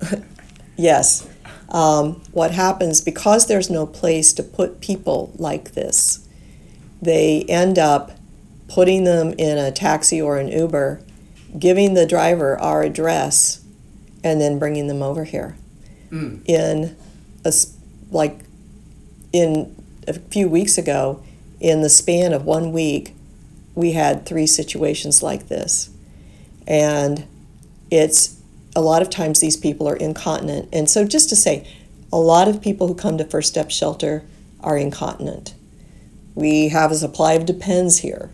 yes. 0.76 1.28
Um, 1.70 2.22
what 2.32 2.52
happens 2.52 3.00
because 3.00 3.46
there's 3.46 3.68
no 3.68 3.86
place 3.86 4.32
to 4.34 4.42
put 4.42 4.80
people 4.80 5.32
like 5.36 5.72
this, 5.72 6.26
they 7.02 7.44
end 7.48 7.78
up 7.78 8.12
putting 8.68 9.04
them 9.04 9.34
in 9.38 9.58
a 9.58 9.70
taxi 9.70 10.20
or 10.20 10.38
an 10.38 10.48
Uber, 10.48 11.02
giving 11.56 11.94
the 11.94 12.06
driver 12.06 12.58
our 12.58 12.82
address, 12.82 13.64
and 14.24 14.40
then 14.40 14.58
bringing 14.58 14.88
them 14.88 15.02
over 15.02 15.24
here. 15.24 15.56
Mm. 16.10 16.42
In 16.46 16.96
a 17.44 17.52
like 18.10 18.40
in 19.32 19.74
a 20.06 20.14
few 20.14 20.48
weeks 20.48 20.78
ago, 20.78 21.22
in 21.60 21.82
the 21.82 21.88
span 21.88 22.32
of 22.32 22.44
one 22.44 22.72
week, 22.72 23.14
we 23.74 23.92
had 23.92 24.26
three 24.26 24.46
situations 24.46 25.22
like 25.22 25.48
this, 25.48 25.90
and 26.66 27.26
it's 27.90 28.40
a 28.74 28.80
lot 28.80 29.02
of 29.02 29.10
times 29.10 29.40
these 29.40 29.56
people 29.56 29.88
are 29.88 29.96
incontinent. 29.96 30.68
And 30.72 30.88
so, 30.88 31.04
just 31.04 31.28
to 31.30 31.36
say, 31.36 31.66
a 32.12 32.18
lot 32.18 32.48
of 32.48 32.62
people 32.62 32.86
who 32.86 32.94
come 32.94 33.18
to 33.18 33.24
First 33.24 33.48
Step 33.48 33.70
Shelter 33.70 34.24
are 34.60 34.76
incontinent. 34.76 35.54
We 36.34 36.68
have 36.68 36.90
a 36.90 36.96
supply 36.96 37.34
of 37.34 37.46
Depends 37.46 37.98
here 37.98 38.30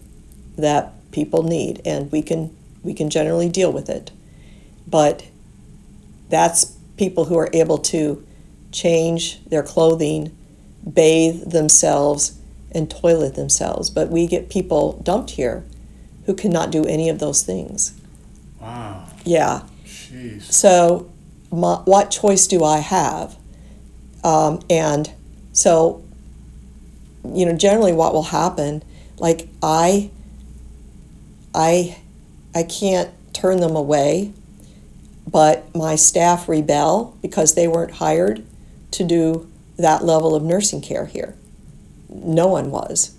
that 0.56 0.92
people 1.10 1.42
need, 1.42 1.80
and 1.84 2.10
we 2.12 2.22
can 2.22 2.54
we 2.84 2.94
can 2.94 3.10
generally 3.10 3.48
deal 3.48 3.72
with 3.72 3.88
it. 3.88 4.10
But 4.86 5.26
that's 6.28 6.76
people 6.96 7.24
who 7.24 7.36
are 7.38 7.50
able 7.52 7.78
to 7.78 8.24
change 8.70 9.44
their 9.46 9.62
clothing, 9.62 10.36
bathe 10.92 11.50
themselves, 11.50 12.38
and 12.70 12.90
toilet 12.90 13.34
themselves. 13.34 13.90
But 13.90 14.10
we 14.10 14.26
get 14.26 14.50
people 14.50 15.00
dumped 15.02 15.30
here 15.30 15.64
who 16.26 16.34
cannot 16.34 16.70
do 16.70 16.84
any 16.84 17.08
of 17.08 17.18
those 17.18 17.42
things. 17.42 17.98
Wow. 18.60 19.06
Yeah. 19.24 19.62
Jeez. 19.84 20.42
So, 20.42 21.10
my, 21.50 21.76
what 21.84 22.10
choice 22.10 22.46
do 22.46 22.64
I 22.64 22.78
have? 22.78 23.36
Um, 24.24 24.60
and 24.70 25.12
so, 25.52 26.02
you 27.32 27.46
know, 27.46 27.54
generally 27.54 27.92
what 27.92 28.12
will 28.12 28.24
happen, 28.24 28.82
like 29.18 29.48
I, 29.62 30.10
I, 31.54 31.98
I 32.54 32.62
can't 32.62 33.10
turn 33.32 33.60
them 33.60 33.74
away, 33.76 34.32
but 35.30 35.74
my 35.74 35.96
staff 35.96 36.48
rebel 36.48 37.16
because 37.20 37.54
they 37.54 37.66
weren't 37.66 37.92
hired 37.92 38.44
to 38.92 39.04
do 39.04 39.50
that 39.76 40.04
level 40.04 40.34
of 40.34 40.42
nursing 40.42 40.80
care 40.80 41.06
here. 41.06 41.36
No 42.08 42.46
one 42.46 42.70
was. 42.70 43.16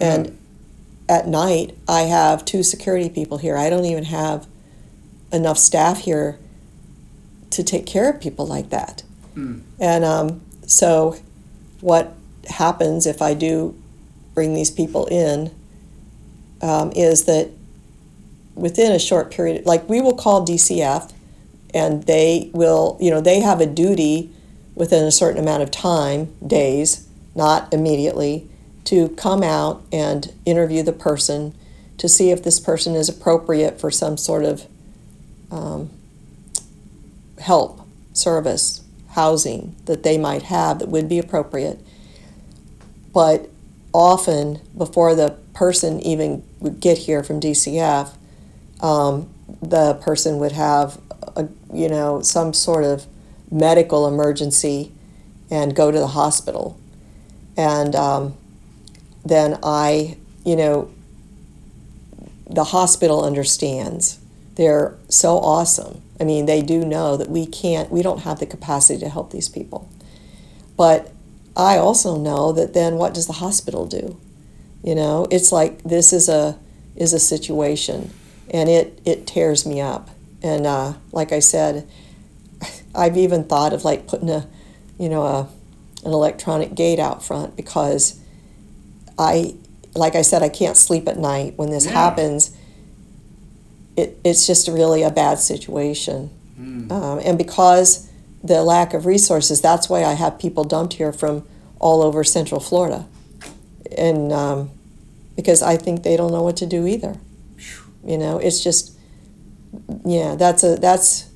And 0.00 0.26
mm. 0.26 0.36
at 1.08 1.28
night, 1.28 1.76
I 1.88 2.02
have 2.02 2.44
two 2.44 2.62
security 2.62 3.08
people 3.08 3.38
here. 3.38 3.56
I 3.56 3.70
don't 3.70 3.84
even 3.84 4.04
have 4.04 4.46
enough 5.32 5.58
staff 5.58 6.00
here 6.00 6.38
to 7.50 7.62
take 7.62 7.86
care 7.86 8.10
of 8.10 8.20
people 8.20 8.46
like 8.46 8.70
that. 8.70 9.02
Mm. 9.36 9.62
And 9.78 10.04
um, 10.04 10.40
so, 10.66 11.16
what 11.80 12.14
happens 12.48 13.06
if 13.06 13.22
I 13.22 13.34
do 13.34 13.80
bring 14.34 14.54
these 14.54 14.70
people 14.70 15.06
in 15.06 15.54
um, 16.60 16.92
is 16.92 17.24
that 17.24 17.50
within 18.56 18.90
a 18.90 18.98
short 18.98 19.30
period, 19.30 19.64
like 19.66 19.88
we 19.88 20.00
will 20.00 20.14
call 20.16 20.44
DCF 20.44 21.12
and 21.72 22.04
they 22.04 22.50
will, 22.52 22.96
you 23.00 23.10
know, 23.10 23.20
they 23.20 23.40
have 23.40 23.60
a 23.60 23.66
duty 23.66 24.30
within 24.74 25.04
a 25.04 25.12
certain 25.12 25.40
amount 25.40 25.62
of 25.62 25.70
time, 25.70 26.34
days, 26.44 27.06
not 27.34 27.72
immediately, 27.72 28.48
to 28.84 29.10
come 29.10 29.42
out 29.42 29.82
and 29.92 30.32
interview 30.44 30.82
the 30.82 30.92
person 30.92 31.54
to 31.98 32.08
see 32.08 32.30
if 32.30 32.42
this 32.42 32.60
person 32.60 32.94
is 32.94 33.08
appropriate 33.08 33.80
for 33.80 33.90
some 33.90 34.16
sort 34.16 34.44
of 34.44 34.66
um, 35.50 35.90
help, 37.38 37.80
service, 38.12 38.82
housing 39.10 39.74
that 39.86 40.02
they 40.02 40.18
might 40.18 40.42
have 40.42 40.78
that 40.78 40.88
would 40.88 41.08
be 41.08 41.18
appropriate. 41.18 41.80
But 43.12 43.48
often, 43.92 44.60
before 44.76 45.14
the 45.14 45.36
person 45.54 46.00
even 46.00 46.44
would 46.60 46.80
get 46.80 46.98
here 46.98 47.22
from 47.22 47.40
DCF, 47.40 48.14
um, 48.80 49.28
the 49.62 49.94
person 49.94 50.38
would 50.38 50.52
have 50.52 51.00
a, 51.36 51.48
you 51.72 51.88
know, 51.88 52.22
some 52.22 52.52
sort 52.52 52.84
of 52.84 53.06
medical 53.50 54.06
emergency 54.06 54.92
and 55.50 55.74
go 55.74 55.90
to 55.90 55.98
the 55.98 56.08
hospital. 56.08 56.78
And 57.56 57.94
um, 57.94 58.36
then 59.24 59.58
I, 59.62 60.16
you 60.44 60.56
know, 60.56 60.90
the 62.48 62.64
hospital 62.64 63.24
understands. 63.24 64.18
They're 64.56 64.96
so 65.08 65.38
awesome. 65.38 66.02
I 66.20 66.24
mean, 66.24 66.46
they 66.46 66.62
do 66.62 66.84
know 66.84 67.16
that 67.16 67.28
we 67.28 67.46
can't, 67.46 67.90
we 67.90 68.02
don't 68.02 68.20
have 68.20 68.40
the 68.40 68.46
capacity 68.46 68.98
to 69.00 69.08
help 69.08 69.30
these 69.30 69.48
people. 69.48 69.88
But 70.76 71.12
I 71.56 71.78
also 71.78 72.16
know 72.16 72.52
that 72.52 72.74
then 72.74 72.96
what 72.96 73.14
does 73.14 73.26
the 73.26 73.34
hospital 73.34 73.86
do? 73.86 74.18
You 74.82 74.94
know, 74.94 75.26
it's 75.30 75.50
like 75.50 75.82
this 75.82 76.12
is 76.12 76.28
a 76.28 76.58
is 76.94 77.12
a 77.12 77.18
situation, 77.18 78.10
and 78.50 78.68
it 78.68 79.00
it 79.04 79.26
tears 79.26 79.66
me 79.66 79.80
up. 79.80 80.10
And 80.42 80.66
uh, 80.66 80.94
like 81.12 81.32
I 81.32 81.38
said, 81.40 81.88
I've 82.94 83.16
even 83.16 83.44
thought 83.44 83.72
of 83.72 83.84
like 83.84 84.06
putting 84.06 84.30
a, 84.30 84.46
you 84.98 85.08
know, 85.08 85.22
a 85.22 85.48
an 86.04 86.12
electronic 86.12 86.74
gate 86.74 87.00
out 87.00 87.24
front 87.24 87.56
because 87.56 88.20
I, 89.18 89.54
like 89.94 90.14
I 90.14 90.22
said, 90.22 90.42
I 90.42 90.48
can't 90.48 90.76
sleep 90.76 91.08
at 91.08 91.18
night 91.18 91.54
when 91.56 91.70
this 91.70 91.86
Yeah. 91.86 91.92
happens. 91.92 92.56
It, 93.96 94.18
it's 94.22 94.46
just 94.46 94.68
really 94.68 95.02
a 95.02 95.10
bad 95.10 95.38
situation. 95.40 96.30
Mm. 96.60 96.92
Um, 96.92 97.18
and 97.24 97.36
because 97.38 98.08
the 98.44 98.62
lack 98.62 98.94
of 98.94 99.04
resources, 99.06 99.60
that's 99.60 99.88
why 99.88 100.04
I 100.04 100.12
have 100.12 100.38
people 100.38 100.62
dumped 100.64 100.92
here 100.94 101.12
from 101.12 101.44
all 101.80 102.02
over 102.02 102.22
Central 102.22 102.60
Florida. 102.60 103.06
And 103.96 104.32
um, 104.32 104.70
because 105.34 105.62
I 105.62 105.76
think 105.76 106.02
they 106.04 106.16
don't 106.16 106.30
know 106.30 106.42
what 106.42 106.56
to 106.58 106.66
do 106.66 106.86
either. 106.86 107.16
You 108.06 108.18
know, 108.18 108.38
it's 108.38 108.62
just, 108.62 108.96
yeah, 110.04 110.36
that's 110.36 110.62
a, 110.62 110.76
that's, 110.76 111.28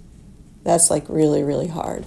that's 0.62 0.90
like 0.90 1.04
really, 1.08 1.42
really 1.42 1.68
hard. 1.68 2.04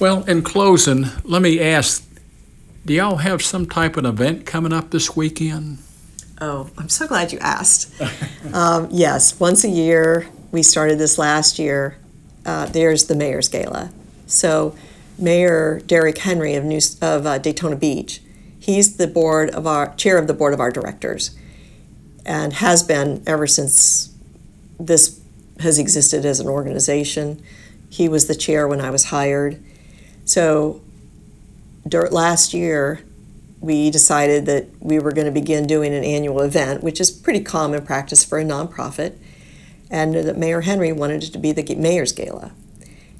Well, 0.00 0.24
in 0.24 0.42
closing, 0.42 1.06
let 1.24 1.42
me 1.42 1.60
ask 1.60 2.06
do 2.86 2.94
y'all 2.94 3.16
have 3.16 3.42
some 3.42 3.66
type 3.66 3.96
of 3.96 4.04
event 4.06 4.46
coming 4.46 4.72
up 4.72 4.90
this 4.90 5.14
weekend? 5.14 5.78
Oh, 6.40 6.70
I'm 6.78 6.88
so 6.88 7.06
glad 7.06 7.32
you 7.32 7.38
asked. 7.38 7.94
um, 8.54 8.88
yes, 8.90 9.38
once 9.38 9.64
a 9.64 9.68
year, 9.68 10.26
we 10.50 10.62
started 10.62 10.98
this 10.98 11.18
last 11.18 11.58
year. 11.58 11.98
Uh, 12.46 12.66
there's 12.66 13.06
the 13.06 13.14
Mayor's 13.14 13.48
Gala. 13.48 13.92
So, 14.26 14.74
Mayor 15.18 15.80
Derrick 15.80 16.16
Henry 16.18 16.54
of 16.54 16.64
New 16.64 16.80
of 17.02 17.26
uh, 17.26 17.36
Daytona 17.36 17.76
Beach, 17.76 18.22
he's 18.58 18.96
the 18.96 19.06
board 19.06 19.50
of 19.50 19.66
our 19.66 19.94
chair 19.96 20.16
of 20.16 20.26
the 20.26 20.34
board 20.34 20.54
of 20.54 20.60
our 20.60 20.70
directors, 20.70 21.38
and 22.24 22.52
has 22.54 22.82
been 22.82 23.22
ever 23.26 23.46
since 23.46 24.14
this 24.78 25.20
has 25.60 25.78
existed 25.78 26.24
as 26.24 26.40
an 26.40 26.46
organization. 26.46 27.42
He 27.88 28.08
was 28.08 28.26
the 28.26 28.34
chair 28.34 28.66
when 28.66 28.80
I 28.80 28.90
was 28.90 29.06
hired. 29.06 29.62
So, 30.24 30.80
last 31.92 32.54
year, 32.54 33.00
we 33.60 33.90
decided 33.90 34.46
that 34.46 34.68
we 34.80 34.98
were 34.98 35.12
going 35.12 35.26
to 35.26 35.32
begin 35.32 35.66
doing 35.66 35.92
an 35.92 36.04
annual 36.04 36.40
event, 36.40 36.82
which 36.82 37.00
is 37.00 37.10
pretty 37.10 37.40
common 37.40 37.84
practice 37.84 38.24
for 38.24 38.38
a 38.38 38.44
nonprofit, 38.44 39.18
and 39.90 40.14
that 40.14 40.38
Mayor 40.38 40.62
Henry 40.62 40.92
wanted 40.92 41.24
it 41.24 41.32
to 41.32 41.38
be 41.38 41.52
the 41.52 41.74
Mayor's 41.74 42.12
Gala. 42.12 42.52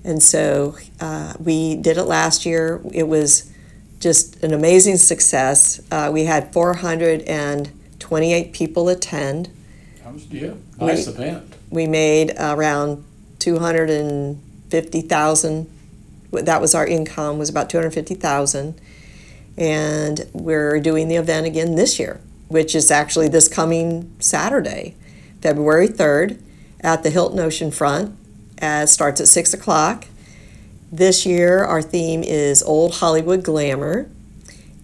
And 0.03 0.23
so 0.23 0.77
uh, 0.99 1.35
we 1.39 1.77
did 1.77 1.99
it 1.99 2.05
last 2.05 2.47
year. 2.47 2.81
It 2.93 3.07
was 3.07 3.53
just 3.99 4.43
an 4.43 4.55
amazing 4.55 4.97
success. 4.97 5.81
Uh, 5.91 6.11
we 6.13 6.25
had 6.25 6.53
428 8.01 8.53
people 8.53 8.89
attend. 8.89 9.49
yeah, 10.31 10.55
nice 10.79 11.07
event. 11.07 11.55
We 11.71 11.87
made 11.87 12.33
around 12.39 13.05
250,000. 13.39 15.71
That 16.33 16.61
was 16.61 16.75
our 16.75 16.87
income 16.87 17.39
was 17.39 17.49
about 17.49 17.71
250,000 17.71 18.79
and 19.59 20.29
we're 20.33 20.79
doing 20.81 21.09
the 21.09 21.17
event 21.17 21.45
again 21.47 21.75
this 21.75 21.99
year, 21.99 22.21
which 22.49 22.75
is 22.75 22.91
actually 22.91 23.29
this 23.29 23.49
coming 23.49 24.11
Saturday, 24.19 24.95
February 25.43 25.89
3rd, 25.89 26.41
at 26.81 27.03
the 27.03 27.11
Hilton 27.11 27.39
Ocean 27.39 27.71
Front. 27.71 28.17
Uh, 28.61 28.87
starts 28.87 29.21
at 29.21 29.29
6 29.29 29.55
o'clock. 29.55 30.07
This 30.93 31.25
year, 31.25 31.65
our 31.65 31.81
theme 31.81 32.23
is 32.23 32.63
Old 32.63 32.97
Hollywood 32.97 33.43
Glamour, 33.43 34.11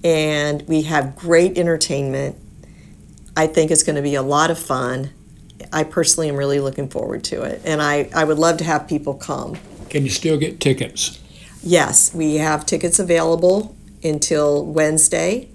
and 0.03 0.63
we 0.67 0.83
have 0.83 1.17
great 1.17 1.59
entertainment. 1.59 2.37
I 3.37 3.47
think 3.47 3.71
it's 3.71 3.83
going 3.83 3.97
to 3.97 4.03
be 4.03 4.15
a 4.15 4.23
lot 4.23 4.51
of 4.51 4.59
fun. 4.59 5.11
I 5.73 5.85
personally 5.85 6.31
am 6.31 6.37
really 6.37 6.59
looking 6.59 6.89
forward 6.89 7.23
to 7.25 7.43
it, 7.43 7.61
and 7.65 7.83
I, 7.83 8.09
I 8.15 8.25
would 8.25 8.39
love 8.39 8.57
to 8.59 8.65
have 8.65 8.89
people 8.89 9.15
come. 9.15 9.59
Can 9.91 10.05
you 10.05 10.11
still 10.11 10.39
get 10.39 10.59
tickets? 10.59 11.21
Yes, 11.63 12.15
we 12.15 12.37
have 12.37 12.65
tickets 12.65 12.99
available 12.99 13.77
until 14.03 14.65
Wednesday. 14.65 15.51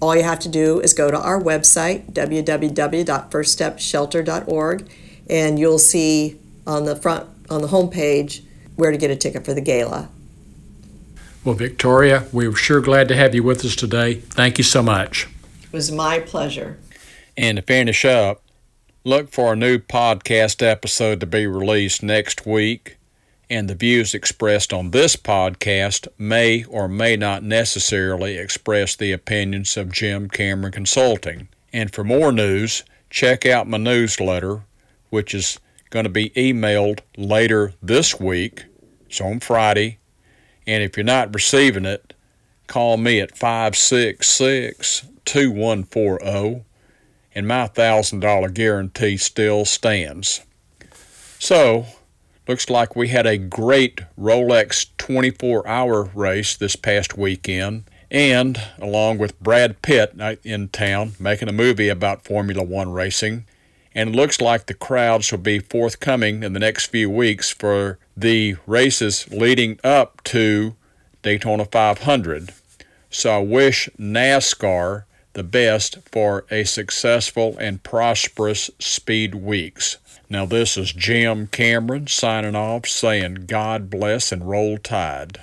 All 0.00 0.16
you 0.16 0.22
have 0.22 0.38
to 0.40 0.48
do 0.48 0.80
is 0.80 0.94
go 0.94 1.10
to 1.10 1.18
our 1.18 1.38
website, 1.40 2.12
www.firststepshelter.org, 2.12 4.90
and 5.28 5.58
you'll 5.58 5.78
see 5.78 6.40
on 6.66 6.86
the 6.86 6.96
front, 6.96 7.28
on 7.50 7.60
the 7.62 7.68
homepage, 7.68 8.42
where 8.76 8.90
to 8.90 8.96
get 8.96 9.10
a 9.10 9.16
ticket 9.16 9.44
for 9.44 9.52
the 9.52 9.60
gala. 9.60 10.08
Well, 11.44 11.54
Victoria, 11.54 12.24
we're 12.32 12.54
sure 12.54 12.80
glad 12.80 13.08
to 13.08 13.16
have 13.16 13.34
you 13.34 13.42
with 13.42 13.62
us 13.64 13.76
today. 13.76 14.14
Thank 14.14 14.56
you 14.58 14.64
so 14.64 14.82
much. 14.82 15.28
Was 15.72 15.92
my 15.92 16.18
pleasure. 16.18 16.78
And 17.36 17.56
to 17.56 17.62
finish 17.62 18.04
up, 18.04 18.42
look 19.04 19.30
for 19.30 19.52
a 19.52 19.56
new 19.56 19.78
podcast 19.78 20.66
episode 20.66 21.20
to 21.20 21.26
be 21.26 21.46
released 21.46 22.02
next 22.02 22.44
week. 22.44 22.96
And 23.48 23.68
the 23.68 23.74
views 23.74 24.12
expressed 24.12 24.72
on 24.72 24.90
this 24.90 25.14
podcast 25.16 26.08
may 26.18 26.64
or 26.64 26.88
may 26.88 27.16
not 27.16 27.42
necessarily 27.42 28.36
express 28.36 28.96
the 28.96 29.12
opinions 29.12 29.76
of 29.76 29.92
Jim 29.92 30.28
Cameron 30.28 30.72
Consulting. 30.72 31.48
And 31.72 31.92
for 31.92 32.02
more 32.02 32.32
news, 32.32 32.84
check 33.08 33.46
out 33.46 33.68
my 33.68 33.78
newsletter, 33.78 34.62
which 35.10 35.34
is 35.34 35.58
going 35.90 36.04
to 36.04 36.10
be 36.10 36.30
emailed 36.30 37.00
later 37.16 37.74
this 37.82 38.18
week. 38.18 38.64
It's 39.06 39.20
on 39.20 39.40
Friday. 39.40 39.98
And 40.66 40.82
if 40.82 40.96
you're 40.96 41.04
not 41.04 41.34
receiving 41.34 41.84
it, 41.84 42.14
call 42.66 42.96
me 42.96 43.20
at 43.20 43.36
566 43.36 45.06
2140 45.30 46.64
and 47.36 47.46
my 47.46 47.68
$1,000 47.68 48.52
guarantee 48.52 49.16
still 49.16 49.64
stands. 49.64 50.44
So, 51.38 51.86
looks 52.48 52.68
like 52.68 52.96
we 52.96 53.08
had 53.08 53.26
a 53.26 53.38
great 53.38 54.00
Rolex 54.18 54.86
24 54.98 55.68
hour 55.68 56.10
race 56.14 56.56
this 56.56 56.74
past 56.74 57.16
weekend, 57.16 57.84
and 58.10 58.60
along 58.80 59.18
with 59.18 59.38
Brad 59.38 59.82
Pitt 59.82 60.14
uh, 60.20 60.34
in 60.42 60.68
town 60.68 61.12
making 61.20 61.48
a 61.48 61.52
movie 61.52 61.88
about 61.88 62.24
Formula 62.24 62.64
One 62.64 62.90
racing. 62.92 63.44
And 63.94 64.14
looks 64.14 64.40
like 64.40 64.66
the 64.66 64.74
crowds 64.74 65.30
will 65.30 65.38
be 65.38 65.58
forthcoming 65.60 66.42
in 66.42 66.52
the 66.52 66.60
next 66.60 66.86
few 66.86 67.08
weeks 67.08 67.50
for 67.50 67.98
the 68.16 68.56
races 68.66 69.28
leading 69.30 69.78
up 69.82 70.22
to 70.24 70.76
Daytona 71.22 71.64
500. 71.64 72.52
So 73.10 73.38
I 73.38 73.42
wish 73.42 73.88
NASCAR 73.98 75.04
the 75.32 75.42
best 75.44 75.98
for 76.10 76.44
a 76.50 76.64
successful 76.64 77.56
and 77.58 77.82
prosperous 77.82 78.70
speed 78.78 79.34
weeks. 79.34 79.96
Now, 80.28 80.46
this 80.46 80.76
is 80.76 80.92
Jim 80.92 81.46
Cameron 81.48 82.06
signing 82.06 82.54
off, 82.54 82.86
saying 82.86 83.46
God 83.46 83.90
bless 83.90 84.32
and 84.32 84.48
roll 84.48 84.78
tide. 84.78 85.40